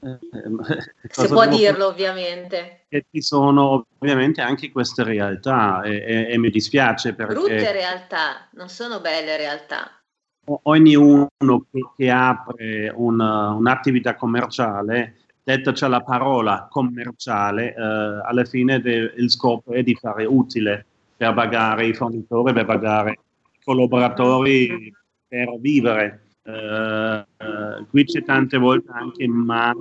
Eh, 0.00 0.18
Se 1.10 1.26
può 1.28 1.46
dirlo, 1.48 1.86
ovviamente. 1.86 2.84
E 2.88 3.06
ci 3.10 3.20
sono 3.20 3.86
ovviamente 3.98 4.40
anche 4.40 4.70
queste 4.70 5.02
realtà 5.02 5.82
e, 5.82 5.96
e- 5.96 6.32
e 6.32 6.38
mi 6.38 6.50
dispiace 6.50 7.12
Brutte 7.14 7.48
perché 7.48 7.72
realtà, 7.72 8.48
non 8.52 8.68
sono 8.68 9.00
belle 9.00 9.36
realtà. 9.36 9.90
ognuno 10.62 11.28
che, 11.70 11.80
che 11.96 12.10
apre 12.10 12.90
una- 12.94 13.50
un'attività 13.50 14.14
commerciale, 14.14 15.26
detta 15.48 15.72
c'è 15.72 15.88
la 15.88 16.02
parola 16.02 16.68
commerciale, 16.70 17.74
eh, 17.74 17.80
alla 17.80 18.44
fine 18.44 18.82
de- 18.82 19.14
il 19.16 19.30
scopo 19.30 19.72
è 19.72 19.82
di 19.82 19.94
fare 19.94 20.26
utile 20.26 20.84
per 21.16 21.32
pagare 21.32 21.86
i 21.86 21.94
fornitori, 21.94 22.52
per 22.52 22.66
pagare 22.66 23.12
i 23.12 23.58
collaboratori, 23.64 24.92
per 25.26 25.58
vivere. 25.58 26.24
Eh, 26.42 27.24
eh, 27.38 27.86
qui 27.88 28.04
c'è 28.04 28.22
tante 28.24 28.58
volte 28.58 28.92
anche 28.92 29.26
mal, 29.26 29.74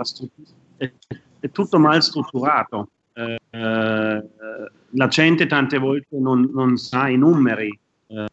struttura- 0.00 0.48
è, 0.76 0.92
è 1.38 1.50
tutto 1.52 1.78
mal 1.78 2.02
strutturato. 2.02 2.90
Eh, 3.12 3.38
eh, 3.50 4.24
la 4.90 5.06
gente 5.06 5.46
tante 5.46 5.78
volte 5.78 6.18
non, 6.18 6.50
non 6.52 6.76
sa 6.76 7.06
i 7.06 7.16
numeri, 7.16 7.78
eh, 8.08 8.26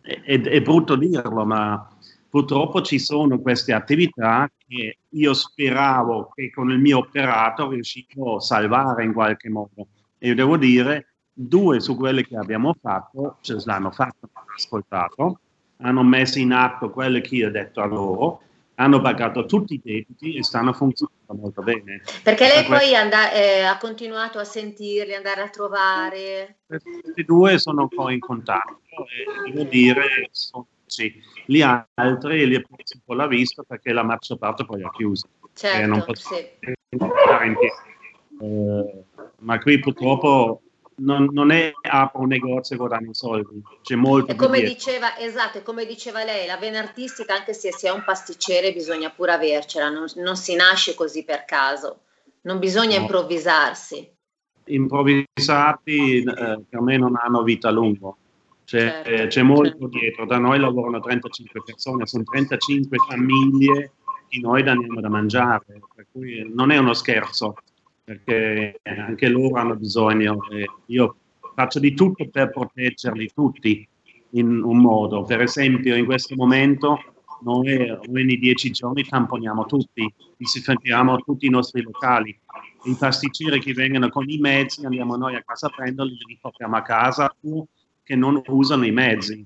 è, 0.00 0.40
è 0.40 0.60
brutto 0.60 0.96
dirlo, 0.96 1.44
ma 1.44 1.88
purtroppo 2.28 2.82
ci 2.82 2.98
sono 2.98 3.40
queste 3.40 3.72
attività 3.72 4.50
che 4.66 4.98
io 5.08 5.32
speravo 5.34 6.30
che 6.34 6.50
con 6.50 6.70
il 6.70 6.78
mio 6.78 6.98
operato 6.98 7.70
riuscivo 7.70 8.36
a 8.36 8.40
salvare 8.40 9.04
in 9.04 9.12
qualche 9.12 9.48
modo. 9.48 9.86
E 10.18 10.28
io 10.28 10.34
devo 10.34 10.56
dire, 10.56 11.14
due 11.32 11.80
su 11.80 11.96
quelle 11.96 12.26
che 12.26 12.36
abbiamo 12.36 12.74
fatto, 12.80 13.36
ce 13.40 13.56
l'hanno 13.64 13.90
fatto, 13.90 14.28
hanno 14.32 14.52
ascoltato, 14.56 15.40
hanno 15.78 16.02
messo 16.02 16.38
in 16.38 16.52
atto 16.52 16.90
quelle 16.90 17.20
che 17.20 17.36
io 17.36 17.48
ho 17.48 17.50
detto 17.50 17.80
a 17.80 17.86
loro, 17.86 18.42
hanno 18.74 19.00
pagato 19.00 19.44
tutti 19.46 19.74
i 19.74 19.80
debiti 19.82 20.36
e 20.36 20.42
stanno 20.44 20.72
funzionando 20.72 21.34
molto 21.34 21.62
bene. 21.62 22.02
Perché 22.22 22.46
lei 22.46 22.64
Per 22.66 22.78
poi 22.78 22.94
anda- 22.94 23.32
eh, 23.32 23.62
ha 23.62 23.76
continuato 23.76 24.38
a 24.38 24.44
sentirli, 24.44 25.14
andare 25.14 25.40
a 25.42 25.48
trovare. 25.48 26.58
questi 26.66 27.24
due 27.24 27.58
sono 27.58 27.88
poi 27.88 28.14
in 28.14 28.20
contatto 28.20 28.80
e 29.08 29.50
devo 29.50 29.64
dire 29.68 30.28
sono- 30.30 30.66
sì. 30.88 31.12
gli 31.46 31.60
altri 31.62 32.46
li 32.46 32.56
ho 32.56 32.62
presi 32.68 32.94
un 32.96 33.00
po' 33.04 33.14
la 33.14 33.26
vista 33.26 33.62
perché 33.62 33.92
la 33.92 34.02
maggior 34.02 34.38
parte 34.38 34.64
poi 34.64 34.82
ha 34.82 34.90
chiuso 34.90 35.28
Certo, 35.54 35.82
Eh, 35.82 35.86
non 35.86 36.04
posso 36.04 36.34
sì. 36.34 36.46
in 36.90 37.56
piedi. 37.56 37.56
Eh, 38.40 39.04
ma 39.40 39.58
qui 39.58 39.78
purtroppo 39.80 40.62
non, 40.96 41.28
non 41.32 41.50
è 41.50 41.72
apro 41.82 42.20
un 42.20 42.28
negozio 42.28 42.76
e 42.76 42.78
guadagno 42.78 43.12
soldi 43.12 43.60
c'è 43.82 43.94
molto 43.96 44.32
E 44.32 44.34
come 44.36 44.58
dietro. 44.58 44.74
diceva, 44.74 45.18
esatto, 45.18 45.62
come 45.62 45.84
diceva 45.86 46.24
lei, 46.24 46.46
la 46.46 46.56
vena 46.56 46.78
artistica, 46.78 47.34
anche 47.34 47.54
se 47.54 47.72
si 47.72 47.86
è 47.86 47.90
un 47.92 48.02
pasticcere, 48.04 48.72
bisogna 48.72 49.10
pure 49.10 49.32
avercela, 49.32 49.90
non, 49.90 50.06
non 50.16 50.36
si 50.36 50.54
nasce 50.54 50.94
così 50.94 51.24
per 51.24 51.44
caso, 51.44 52.00
non 52.42 52.58
bisogna 52.58 52.96
No. 52.96 53.02
improvvisarsi. 53.02 54.12
improvvisati 54.66 56.18
eh, 56.22 56.24
per 56.68 56.80
me 56.80 56.96
non 56.96 57.16
hanno 57.16 57.42
vita 57.42 57.68
a 57.68 57.72
lungo. 57.72 58.18
C'è, 58.68 59.02
Certo, 59.02 59.26
c'è 59.28 59.42
molto 59.42 59.86
dietro. 59.86 60.26
Da 60.26 60.36
noi 60.36 60.58
lavorano 60.58 61.00
35 61.00 61.62
persone, 61.64 62.04
sono 62.06 62.22
35 62.24 62.98
famiglie 63.08 63.92
che 64.28 64.40
noi 64.40 64.62
danno 64.62 65.00
da 65.00 65.08
mangiare, 65.08 65.80
per 65.94 66.06
cui 66.12 66.46
non 66.54 66.70
è 66.70 66.76
uno 66.76 66.92
scherzo, 66.92 67.54
perché 68.04 68.78
anche 68.82 69.28
loro 69.30 69.58
hanno 69.58 69.74
bisogno. 69.74 70.40
io 70.84 71.16
faccio 71.54 71.78
di 71.78 71.94
tutto 71.94 72.28
per 72.28 72.50
proteggerli 72.50 73.30
tutti 73.32 73.88
in 74.32 74.62
un 74.62 74.76
modo. 74.76 75.22
Per 75.22 75.40
esempio, 75.40 75.96
in 75.96 76.04
questo 76.04 76.34
momento 76.36 76.98
noi 77.40 77.90
ogni 77.90 78.36
10 78.36 78.70
giorni 78.72 79.02
tamponiamo 79.02 79.64
tutti, 79.64 80.12
disinfettiamo 80.36 81.16
tutti 81.20 81.46
i 81.46 81.50
nostri 81.50 81.80
locali. 81.80 82.38
I 82.84 82.94
pasticceri 82.98 83.60
che 83.60 83.72
vengono 83.72 84.10
con 84.10 84.28
i 84.28 84.36
mezzi 84.36 84.84
andiamo 84.84 85.16
noi 85.16 85.36
a 85.36 85.42
casa 85.42 85.68
a 85.68 85.70
prenderli, 85.74 86.18
li 86.26 86.38
portiamo 86.38 86.76
a 86.76 86.82
casa 86.82 87.34
che 88.08 88.16
non 88.16 88.40
usano 88.46 88.86
i 88.86 88.90
mezzi. 88.90 89.44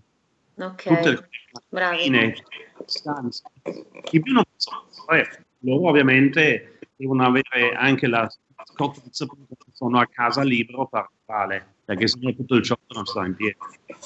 Ok, 0.56 0.84
tutte 0.84 1.10
le 1.10 1.28
macchine, 1.70 2.44
stanze. 2.84 3.42
In 3.64 4.22
più 4.22 4.32
non 4.32 4.44
possono 4.54 4.86
fare. 5.04 5.46
Loro 5.64 5.88
ovviamente 5.88 6.78
devono 6.94 7.26
avere 7.26 7.74
anche 7.74 8.06
la 8.06 8.32
scoperta 8.62 9.26
che 9.26 9.72
sono 9.72 9.98
a 9.98 10.06
casa 10.06 10.44
libero 10.44 10.86
per 10.86 11.08
fare, 11.24 11.74
perché 11.84 12.06
sennò 12.06 12.30
tutto 12.30 12.54
il 12.54 12.62
giorno 12.62 12.84
non 12.90 13.04
sta 13.04 13.26
in 13.26 13.34
piedi. 13.34 13.56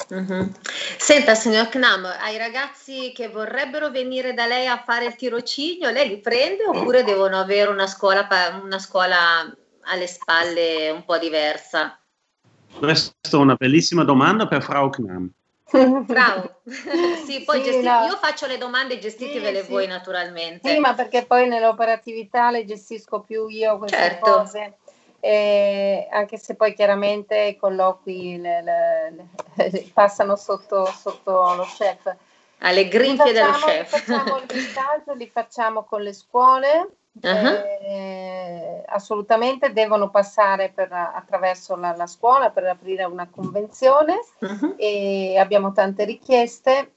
Mhm. 0.08 0.54
Senta, 0.96 1.34
signor 1.34 1.68
Knam, 1.68 2.06
ai 2.06 2.38
ragazzi 2.38 3.12
che 3.14 3.28
vorrebbero 3.28 3.90
venire 3.90 4.32
da 4.32 4.46
lei 4.46 4.66
a 4.66 4.82
fare 4.82 5.04
il 5.04 5.16
tirocinio, 5.16 5.90
lei 5.90 6.08
li 6.08 6.20
prende 6.20 6.64
oppure 6.64 7.04
devono 7.04 7.38
avere 7.38 7.68
una 7.68 7.86
scuola, 7.86 8.26
una 8.62 8.78
scuola 8.78 9.54
alle 9.82 10.06
spalle 10.06 10.88
un 10.88 11.04
po' 11.04 11.18
diversa? 11.18 12.00
Questa 12.78 13.14
è 13.30 13.34
una 13.36 13.54
bellissima 13.54 14.04
domanda 14.04 14.46
per 14.46 14.62
Frau 14.62 14.90
Knam. 14.90 15.30
Bravo. 16.04 16.60
sì, 17.24 17.42
poi 17.44 17.58
Sì, 17.58 17.64
gesti- 17.64 17.84
no. 17.84 18.04
io 18.04 18.16
faccio 18.16 18.46
le 18.46 18.58
domande, 18.58 18.98
gestitevele 18.98 19.58
Sì, 19.60 19.64
sì. 19.64 19.70
voi 19.70 19.86
naturalmente. 19.86 20.68
Sì, 20.68 20.78
ma 20.78 20.94
perché 20.94 21.24
poi 21.26 21.48
nell'operatività 21.48 22.50
le 22.50 22.64
gestisco 22.64 23.20
più 23.20 23.48
io 23.48 23.78
queste 23.78 23.96
Certo. 23.96 24.30
cose. 24.30 24.76
E 25.20 26.06
anche 26.10 26.36
se 26.38 26.54
poi 26.54 26.74
chiaramente 26.74 27.36
i 27.40 27.56
colloqui 27.56 28.38
le- 28.38 28.62
le- 28.62 29.12
le- 29.56 29.90
passano 29.92 30.36
sotto, 30.36 30.84
sotto 30.86 31.54
lo 31.54 31.64
chef. 31.64 32.14
Alle 32.58 32.82
Li 32.84 32.88
grinfie 32.88 33.32
dello 33.32 33.52
facciamo, 33.52 33.66
li 33.66 33.72
chef. 33.72 33.88
facciamo 34.04 34.40
gli 34.40 34.60
stage, 34.60 35.14
li 35.16 35.28
facciamo 35.28 35.82
con 35.84 36.02
le 36.02 36.12
scuole. 36.12 36.95
Ah. 37.22 37.50
eh, 37.54 38.82
assolutamente 38.86 39.72
devono 39.72 40.10
passare 40.10 40.70
per- 40.70 40.92
attraverso 40.92 41.76
la, 41.76 41.94
la 41.96 42.06
scuola 42.06 42.50
per 42.50 42.64
aprire 42.66 43.04
una 43.04 43.28
convenzione 43.28 44.20
Mhm. 44.40 44.74
e 44.76 45.36
abbiamo 45.38 45.72
tante 45.72 46.04
richieste. 46.04 46.92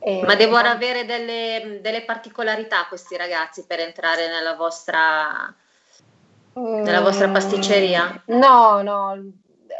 e- 0.00 0.22
Ma 0.24 0.36
devono 0.36 0.68
avere 0.68 1.04
delle, 1.04 1.80
delle 1.82 2.04
particolarità 2.04 2.86
questi 2.86 3.16
ragazzi 3.16 3.66
per 3.66 3.80
entrare 3.80 4.28
nella 4.28 4.54
vostra, 4.54 5.52
nella 6.52 7.00
vostra 7.00 7.26
Mm, 7.28 7.32
pasticceria? 7.32 8.22
No, 8.26 8.80
no, 8.82 9.32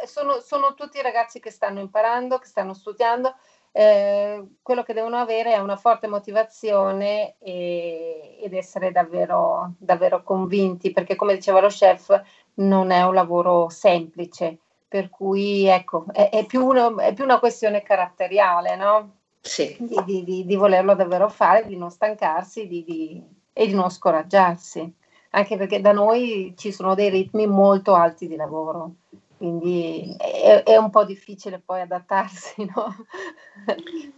sono, 0.05 0.39
sono 0.39 0.73
tutti 0.75 1.01
ragazzi 1.01 1.39
che 1.39 1.51
stanno 1.51 1.79
imparando, 1.79 2.37
che 2.37 2.47
stanno 2.47 2.73
studiando. 2.73 3.33
Eh, 3.79 4.45
quello 4.61 4.83
che 4.83 4.93
devono 4.93 5.15
avere 5.17 5.53
è 5.53 5.59
una 5.59 5.77
forte 5.77 6.07
motivazione 6.07 7.35
e- 7.39 8.37
ed 8.41 8.53
essere 8.53 8.91
davvero, 8.91 9.73
davvero 9.77 10.21
convinti, 10.23 10.91
perché 10.91 11.15
come 11.15 11.35
diceva 11.35 11.61
lo 11.61 11.67
chef, 11.69 12.21
non 12.55 12.91
è 12.91 13.03
un 13.03 13.13
lavoro 13.13 13.69
semplice, 13.69 14.57
per 14.87 15.09
cui 15.09 15.65
ecco, 15.65 16.05
è, 16.11 16.29
è 16.29 16.45
più, 16.45 16.65
una, 16.65 16.93
è 17.03 17.13
più 17.13 17.23
una 17.23 17.39
questione 17.39 17.81
caratteriale, 17.81 18.75
no? 18.75 19.11
Sì. 19.39 19.75
Di, 19.79 19.95
di- 20.03 20.23
di- 20.25 20.45
di 20.45 20.55
volerlo 20.55 20.93
davvero 20.95 21.29
fare, 21.29 21.65
di 21.65 21.77
non 21.77 21.89
stancarsi 21.89 22.67
di- 22.67 22.83
di- 22.83 23.23
e 23.53 23.65
di 23.67 23.73
non 23.73 23.89
scoraggiarsi 23.89 24.93
anche 25.31 25.57
perché 25.57 25.79
da 25.79 25.91
noi 25.91 26.53
ci 26.57 26.71
sono 26.71 26.95
dei 26.95 27.09
ritmi 27.09 27.45
molto 27.45 27.93
alti 27.93 28.27
di 28.27 28.35
lavoro, 28.35 28.93
quindi 29.39 30.17
è, 30.17 30.63
è 30.63 30.75
un 30.75 30.89
po' 30.89 31.05
difficile 31.05 31.61
poi 31.63 31.79
adattarsi, 31.79 32.65
no? 32.75 33.05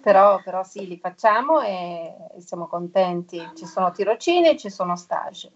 però, 0.01 0.41
però 0.43 0.63
sì, 0.63 0.87
li 0.87 0.97
facciamo 0.97 1.61
e, 1.61 2.11
siamo 2.39 2.67
contenti. 2.67 3.51
Ci 3.55 3.67
sono 3.67 3.91
tirocini 3.91 4.49
e 4.49 4.57
ci 4.57 4.71
sono 4.71 4.95
stage. 4.95 5.51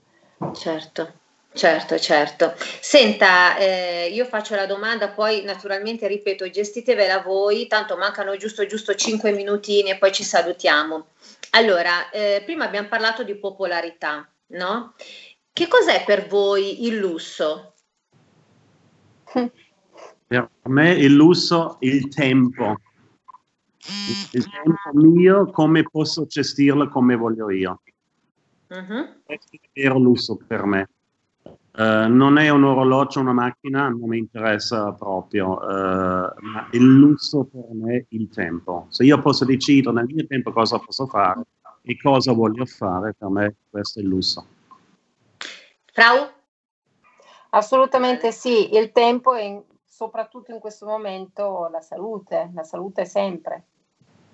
Certo, 0.53 1.13
certo, 1.51 1.97
certo. 1.97 2.53
Senta, 2.80 3.57
eh, 3.57 4.11
io 4.13 4.26
faccio 4.26 4.53
la 4.53 4.68
domanda, 4.68 5.09
poi 5.09 5.41
naturalmente 5.41 6.05
ripeto, 6.05 6.47
gestitevela 6.47 7.22
voi, 7.24 7.66
tanto 7.66 7.97
mancano 7.97 8.38
giusto 8.38 8.68
giusto 8.68 8.93
5 8.93 9.32
minutini 9.32 9.89
e 9.89 9.97
poi 9.97 10.11
ci 10.11 10.24
salutiamo. 10.24 11.07
Allora, 11.51 12.11
eh, 12.11 12.43
prima 12.45 12.66
abbiamo 12.66 12.88
parlato 12.88 13.24
di 13.24 13.34
popolarità, 13.34 14.30
no? 14.49 14.93
Che 15.51 15.68
cos'è 15.68 16.03
per 16.05 16.28
voi 16.28 16.86
il 16.86 16.97
lusso? 16.97 17.74
Per 20.27 20.49
me 20.63 20.91
il 20.91 21.13
lusso, 21.13 21.77
il 21.81 22.07
tempo. 22.07 22.77
Il 24.31 24.49
tempo 24.49 24.79
mio, 24.93 25.45
come 25.51 25.83
posso 25.83 26.25
gestirlo 26.25 26.89
come 26.89 27.15
voglio 27.15 27.51
io. 27.51 27.81
Mhm. 28.69 29.21
Questo 29.23 29.47
è 29.51 29.59
il 29.61 29.69
vero 29.73 29.99
lusso 29.99 30.38
per 30.47 30.65
me. 30.65 30.89
Eh, 31.77 32.07
non 32.07 32.38
è 32.38 32.49
un 32.49 32.63
orologio, 32.63 33.19
una 33.19 33.33
macchina, 33.33 33.89
non 33.89 34.07
mi 34.07 34.17
interessa 34.17 34.93
proprio, 34.93 35.61
eh, 35.61 36.33
ma 36.39 36.67
il 36.71 36.83
lusso 36.83 37.43
per 37.43 37.67
me 37.73 37.97
è 37.97 38.05
il 38.09 38.29
tempo. 38.29 38.88
Se 38.89 39.03
io 39.03 39.21
posso 39.21 39.43
decidere 39.43 39.93
nel 39.93 40.05
mio 40.05 40.25
tempo 40.25 40.51
cosa 40.51 40.79
posso 40.79 41.05
fare 41.05 41.41
e 41.81 41.97
cosa 41.97 42.31
voglio 42.31 42.65
fare, 42.65 43.13
per 43.17 43.29
me 43.29 43.55
questo 43.69 43.99
è 43.99 44.03
il 44.03 44.07
lusso. 44.07 44.47
Frau? 45.91 46.34
Assolutamente 47.55 48.33
sì, 48.33 48.75
il 48.75 48.91
tempo 48.91 49.33
e 49.33 49.63
soprattutto 49.85 50.51
in 50.51 50.59
questo 50.59 50.85
momento 50.85 51.69
la 51.71 51.79
salute, 51.79 52.51
la 52.53 52.63
salute 52.63 53.05
sempre. 53.05 53.67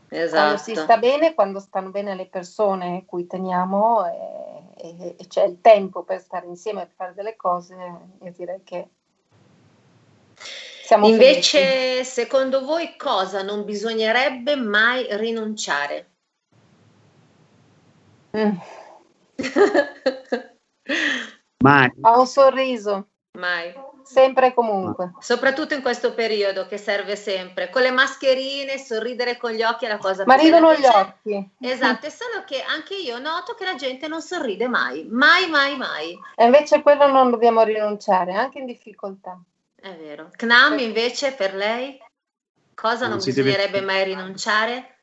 Quando 0.08 0.58
si 0.58 0.72
Esatto. 0.72 0.82
sta 0.82 0.98
bene, 0.98 1.36
quando 1.36 1.60
stanno 1.60 1.92
bene 1.92 2.16
le 2.16 2.26
persone 2.26 3.06
cui 3.06 3.28
teniamo 3.28 4.08
e, 4.08 4.74
e- 4.76 5.16
e 5.20 5.28
c'è 5.28 5.46
il 5.46 5.62
tempo 5.62 6.04
per 6.04 6.20
stare 6.20 6.48
insieme 6.48 6.82
e 6.82 6.86
per 6.88 6.96
fare 6.96 7.14
delle 7.14 7.36
cose, 7.36 7.76
io 7.76 8.32
direi 8.32 8.64
che 8.64 8.90
siamo 10.82 11.08
Invece, 11.08 11.60
felici. 11.60 12.10
secondo 12.10 12.66
voi 12.66 12.96
cosa 12.98 13.44
non 13.44 13.66
bisognerebbe 13.66 14.56
mai 14.56 15.06
rinunciare? 15.16 16.10
Mm. 18.36 18.56
Mai. 21.62 21.92
Ha 22.02 22.20
un 22.20 22.26
sorriso, 22.28 23.08
Mai. 23.38 23.74
sempre 24.04 24.48
e 24.48 24.54
comunque. 24.54 25.14
Soprattutto 25.20 25.74
in 25.74 25.82
questo 25.82 26.14
periodo 26.14 26.66
che 26.68 26.78
serve 26.78 27.16
sempre. 27.16 27.70
Con 27.70 27.82
le 27.84 27.92
mascherine, 27.92 28.78
sorridere 28.78 29.38
con 29.38 29.52
gli 29.52 29.62
occhi 29.62 29.86
è 29.86 29.88
la 29.88 29.98
cosa 29.98 30.24
Ma 30.26 30.36
più 30.36 30.46
ridono 30.46 30.74
gli 30.74 30.86
occhi. 30.86 31.50
Esatto, 31.60 32.08
è 32.08 32.10
solo 32.10 32.44
che 32.46 32.62
anche 32.62 32.96
io 32.96 33.20
noto 33.20 33.54
che 33.54 33.66
la 33.66 33.76
gente 33.76 34.08
non 34.08 34.22
sorride 34.22 34.68
mai, 34.68 35.06
mai, 35.10 35.48
mai, 35.50 35.78
mai. 35.78 36.18
E 36.36 36.46
invece 36.46 36.76
a 36.76 36.82
quello 36.82 37.08
non 37.08 37.30
dobbiamo 37.30 37.64
rinunciare, 37.64 38.34
anche 38.34 38.60
in 38.60 38.66
difficoltà. 38.66 39.40
È 39.76 39.96
vero. 39.96 40.30
Knam 40.36 40.78
invece 40.80 41.32
per 41.34 41.56
lei 41.56 41.98
cosa 42.74 43.02
non 43.04 43.12
Non 43.12 43.22
si 43.22 43.34
deve- 43.34 43.50
bisognerebbe 43.50 43.82
mai 43.82 44.04
rinunciare? 44.04 44.96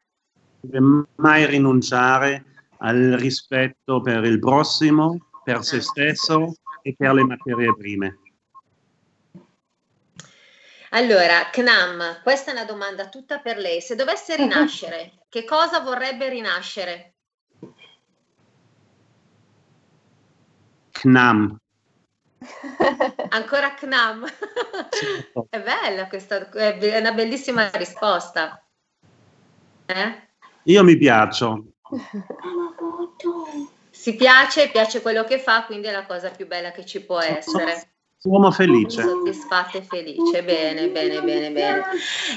deve 0.61 1.07
mai 1.17 1.47
rinunciare 1.47 2.45
al 2.79 3.17
rispetto 3.19 4.01
per 4.01 4.25
il 4.25 4.39
prossimo, 4.39 5.28
per 5.49 5.65
se 5.65 5.81
stesso 5.81 6.57
e 6.83 6.95
per 6.95 7.15
le 7.15 7.25
materie 7.25 7.75
prime. 7.75 8.19
Allora, 10.91 11.49
Knam, 11.51 12.21
questa 12.23 12.51
è 12.51 12.55
una 12.55 12.67
domanda 12.67 13.09
tutta 13.09 13.39
per 13.39 13.57
lei. 13.57 13.81
Se 13.81 13.95
dovesse 13.95 14.37
rinascere, 14.37 15.25
che 15.31 15.45
cosa 15.45 15.81
vorrebbe 15.81 16.29
rinascere? 16.29 17.15
Knam. 20.91 21.59
Ancora 23.31 23.73
Knam. 23.73 24.27
È 25.49 25.63
bella 25.63 26.09
questa, 26.09 26.51
è 26.51 26.99
una 26.99 27.13
bellissima 27.13 27.71
risposta. 27.71 28.63
Eh? 29.87 30.29
Io 30.65 30.85
mi 30.85 30.99
piaccio. 30.99 31.65
Si 34.09 34.15
piace, 34.15 34.71
piace 34.71 35.03
quello 35.03 35.23
che 35.25 35.39
fa, 35.39 35.65
quindi 35.67 35.89
è 35.89 35.93
la 35.93 36.07
cosa 36.07 36.31
più 36.31 36.47
bella 36.47 36.71
che 36.71 36.87
ci 36.87 37.05
può 37.05 37.21
essere. 37.21 37.91
Uomo 38.23 38.51
felice. 38.51 39.03
Soddisfatta 39.03 39.77
e 39.77 39.83
felice, 39.83 40.43
bene, 40.43 40.89
bene, 40.89 41.21
bene, 41.21 41.51
bene. 41.51 41.85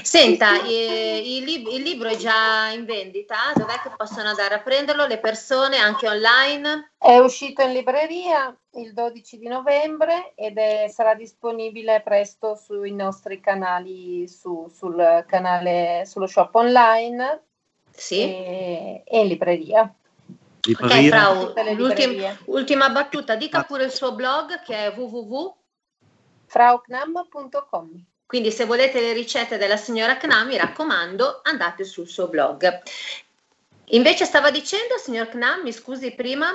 Senta, 0.02 0.62
eh, 0.66 1.22
il, 1.24 1.44
lib- 1.44 1.72
il 1.72 1.80
libro 1.80 2.10
è 2.10 2.16
già 2.16 2.68
in 2.68 2.84
vendita, 2.84 3.36
dov'è 3.54 3.80
che 3.80 3.90
possono 3.96 4.28
andare 4.28 4.54
a 4.56 4.60
prenderlo 4.60 5.06
le 5.06 5.18
persone 5.18 5.78
anche 5.78 6.06
online? 6.06 6.92
È 6.98 7.16
uscito 7.16 7.62
in 7.62 7.72
libreria 7.72 8.54
il 8.72 8.92
12 8.92 9.38
di 9.38 9.48
novembre 9.48 10.34
ed 10.34 10.58
è- 10.58 10.88
sarà 10.88 11.14
disponibile 11.14 12.02
presto 12.04 12.54
sui 12.54 12.92
nostri 12.92 13.40
canali, 13.40 14.28
su- 14.28 14.68
sul 14.68 15.24
canale, 15.26 16.02
sullo 16.04 16.26
shop 16.26 16.54
online 16.54 17.44
e, 18.18 19.02
e 19.06 19.20
in 19.20 19.26
libreria. 19.26 19.90
Ok. 20.64 21.08
Frau, 21.08 21.46
Tutte 21.46 21.62
le 21.64 21.74
l'ultim- 21.74 22.10
librerie. 22.10 22.38
ultima 22.46 22.88
battuta, 22.90 23.34
dica 23.34 23.62
pure 23.64 23.84
il 23.84 23.90
suo 23.90 24.14
blog 24.14 24.62
che 24.62 24.74
è 24.86 24.94
www. 24.96 25.56
frauknam.com 26.46 28.04
Quindi 28.26 28.50
se 28.52 28.64
volete 28.64 29.00
le 29.00 29.12
ricette 29.12 29.58
della 29.58 29.76
signora 29.76 30.16
Knam, 30.16 30.46
mi 30.46 30.56
raccomando, 30.56 31.40
andate 31.42 31.82
sul 31.84 32.06
suo 32.06 32.28
blog. 32.28 32.80
Invece 33.86 34.24
stava 34.24 34.50
dicendo, 34.52 34.96
signor 34.98 35.28
Knam, 35.28 35.62
mi 35.62 35.72
scusi 35.72 36.14
prima? 36.14 36.46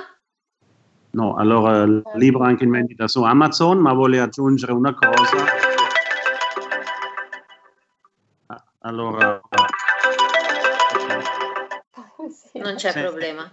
No, 1.10 1.36
allora 1.36 1.82
il 1.82 2.02
libro 2.14 2.44
è 2.44 2.48
anche 2.48 2.64
in 2.64 2.70
vendita 2.70 3.06
su 3.08 3.22
Amazon, 3.22 3.78
ma 3.78 3.92
voglio 3.92 4.22
aggiungere 4.22 4.72
una 4.72 4.94
cosa. 4.94 5.44
Ah, 8.46 8.64
Allora, 8.80 9.40
Non 12.54 12.74
c'è 12.76 12.90
Sì. 12.92 13.00
problema. 13.00 13.50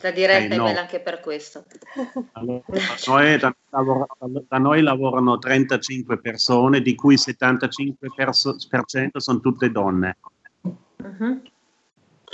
La 0.00 0.10
diretta 0.10 0.56
no. 0.56 0.62
è 0.62 0.68
bella 0.68 0.80
anche 0.80 1.00
per 1.00 1.20
questo. 1.20 1.64
Allora, 2.32 2.62
noi- 3.06 3.38
da, 3.38 3.54
da 4.48 4.58
noi 4.58 4.80
lavorano 4.80 5.38
35 5.38 6.18
persone, 6.18 6.80
di 6.80 6.94
cui 6.94 7.14
il 7.14 7.20
75% 7.20 9.18
sono 9.18 9.40
tutte 9.40 9.70
donne. 9.70 10.16
Mhm. 10.62 11.42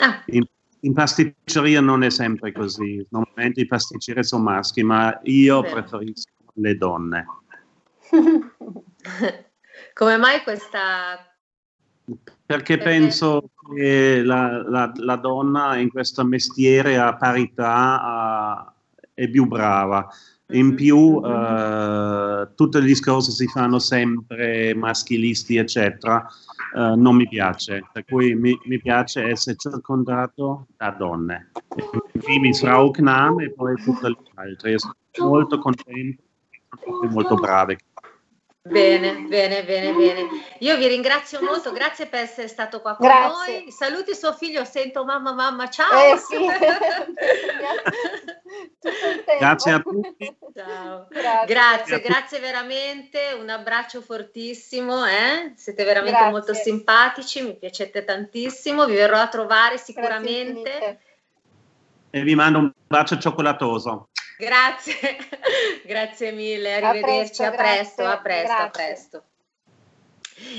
Ah, 0.01 0.23
In, 0.27 0.45
in 0.81 0.93
pasticceria 0.93 1.81
non 1.81 2.05
è 2.05 2.11
sempre 2.11 2.53
così, 2.53 3.05
normalmente 3.11 3.63
i 3.63 3.67
pasticceri 3.67 4.23
sono 4.23 4.45
maschi, 4.45 4.85
ma 4.85 5.19
io 5.25 5.61
Vero. 5.61 5.75
preferisco 5.75 6.31
le 6.55 6.77
donne. 6.77 7.27
come 9.95 10.17
mai 10.17 10.43
questa... 10.43 11.25
Perché 12.47 12.79
penso 12.79 13.51
che 13.75 14.23
la, 14.23 14.63
la- 14.69 14.93
la 14.97 15.17
donna 15.17 15.77
in 15.77 15.91
questo 15.91 16.25
mestiere 16.25 16.99
a 16.99 17.15
parità 17.17 18.03
ha- 18.03 18.73
è 19.15 19.29
più 19.29 19.47
brava. 19.47 20.07
In 20.53 20.75
più, 20.75 21.21
eh, 21.25 22.49
tutti 22.55 22.79
i 22.79 22.83
discorsi 22.83 23.33
si 23.33 23.47
fanno 23.49 23.79
sempre 23.79 24.75
maschilisti, 24.75 25.57
eccetera. 25.57 26.27
eh, 26.75 26.95
non 26.97 27.17
mi 27.17 27.27
piace, 27.29 27.83
per 27.93 28.05
cui 28.05 28.35
mi, 28.35 28.59
mi 28.65 28.79
piace 28.79 29.23
essere 29.25 29.57
circondato 29.57 30.67
da 30.77 30.91
donne. 30.91 31.51
In 32.13 32.21
primis 32.21 32.61
Frau 32.61 32.91
Knam 32.91 33.41
e 33.41 33.53
poi 33.53 33.75
tutte 33.83 34.09
le 34.09 34.17
altre. 34.35 34.71
Io 34.73 34.79
sono 34.79 35.29
molto 35.31 35.59
contento, 35.59 36.23
sono 36.83 36.99
tutte 37.01 37.13
molto 37.13 37.35
brave. 37.37 37.79
Bene, 38.69 39.15
bene, 39.27 39.65
bene, 39.65 39.93
bene. 39.93 40.29
Io 40.59 40.77
vi 40.77 40.87
ringrazio 40.87 41.43
molto, 41.43 41.73
grazie 41.73 42.07
per 42.07 42.21
essere 42.21 42.49
stato 42.49 42.81
qua 42.81 42.97
con 42.97 43.07
Grazie. 43.07 43.61
noi. 43.61 43.71
Saluti 43.71 44.15
suo 44.15 44.33
figlio, 44.33 44.65
sento 44.65 45.05
mamma, 45.05 45.33
mamma, 45.33 45.69
ciao. 45.69 46.15
Eh 46.15 46.19
sì. 46.19 46.37
Grazie 49.39 49.73
a 49.73 49.81
tutti. 49.81 50.37
Ciao. 50.55 51.07
Grazie. 51.09 51.47
Grazie, 51.47 52.01
grazie 52.01 52.39
veramente, 52.39 53.37
un 53.39 53.49
abbraccio 53.49 54.01
fortissimo, 54.01 55.05
eh? 55.07 55.53
siete 55.57 55.85
veramente 55.85 56.19
Grazie. 56.19 56.33
molto 56.33 56.55
simpatici, 56.55 57.43
mi 57.43 57.57
piacete 57.57 58.05
tantissimo, 58.05 58.87
vi 58.87 58.95
verrò 58.95 59.19
a 59.19 59.29
trovare 59.29 59.79
sicuramente. 59.79 61.01
E 62.11 62.23
vi 62.23 62.35
mando 62.35 62.59
un 62.59 62.73
bacio 62.87 63.19
cioccolatoso. 63.19 64.09
Grazie, 64.39 65.17
grazie 65.85 66.31
mille, 66.31 66.75
arrivederci, 66.77 67.43
a 67.43 67.51
presto, 67.51 68.07
a 68.07 68.19
presto, 68.19 68.63
a 68.63 68.71
presto. 68.71 69.28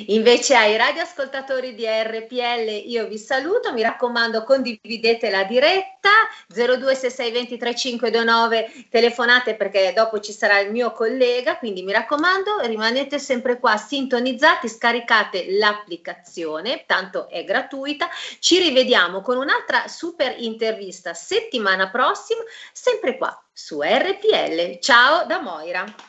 Invece 0.08 0.56
ai 0.56 0.76
radioascoltatori 0.78 1.76
di 1.76 1.86
RPL 1.86 2.84
io 2.86 3.08
vi 3.08 3.18
saluto, 3.18 3.74
mi 3.74 3.82
raccomando 3.82 4.44
condividete 4.44 5.30
la 5.30 5.44
diretta 5.44 6.10
0266203529 6.54 8.88
telefonate 8.90 9.56
perché 9.56 9.92
dopo 9.96 10.20
ci 10.20 10.32
sarà 10.32 10.60
il 10.60 10.72
mio 10.72 10.92
collega, 10.92 11.58
quindi 11.58 11.84
mi 11.84 11.92
raccomando 11.92 12.60
rimanete 12.62 13.20
sempre 13.20 13.60
qua 13.60 13.78
sintonizzati, 13.78 14.68
scaricate 14.68 15.58
l'applicazione, 15.58 16.84
tanto 16.86 17.30
è 17.30 17.44
gratuita. 17.44 18.10
Ci 18.40 18.60
rivediamo 18.60 19.22
con 19.22 19.38
un'altra 19.38 19.88
super 19.88 20.36
intervista 20.38 21.14
settimana 21.14 21.90
prossima, 21.90 22.42
sempre 22.72 23.18
qua 23.18 23.42
su 23.54 23.82
RPL. 23.82 24.80
Ciao 24.80 25.26
da 25.26 25.40
Moira. 25.40 26.09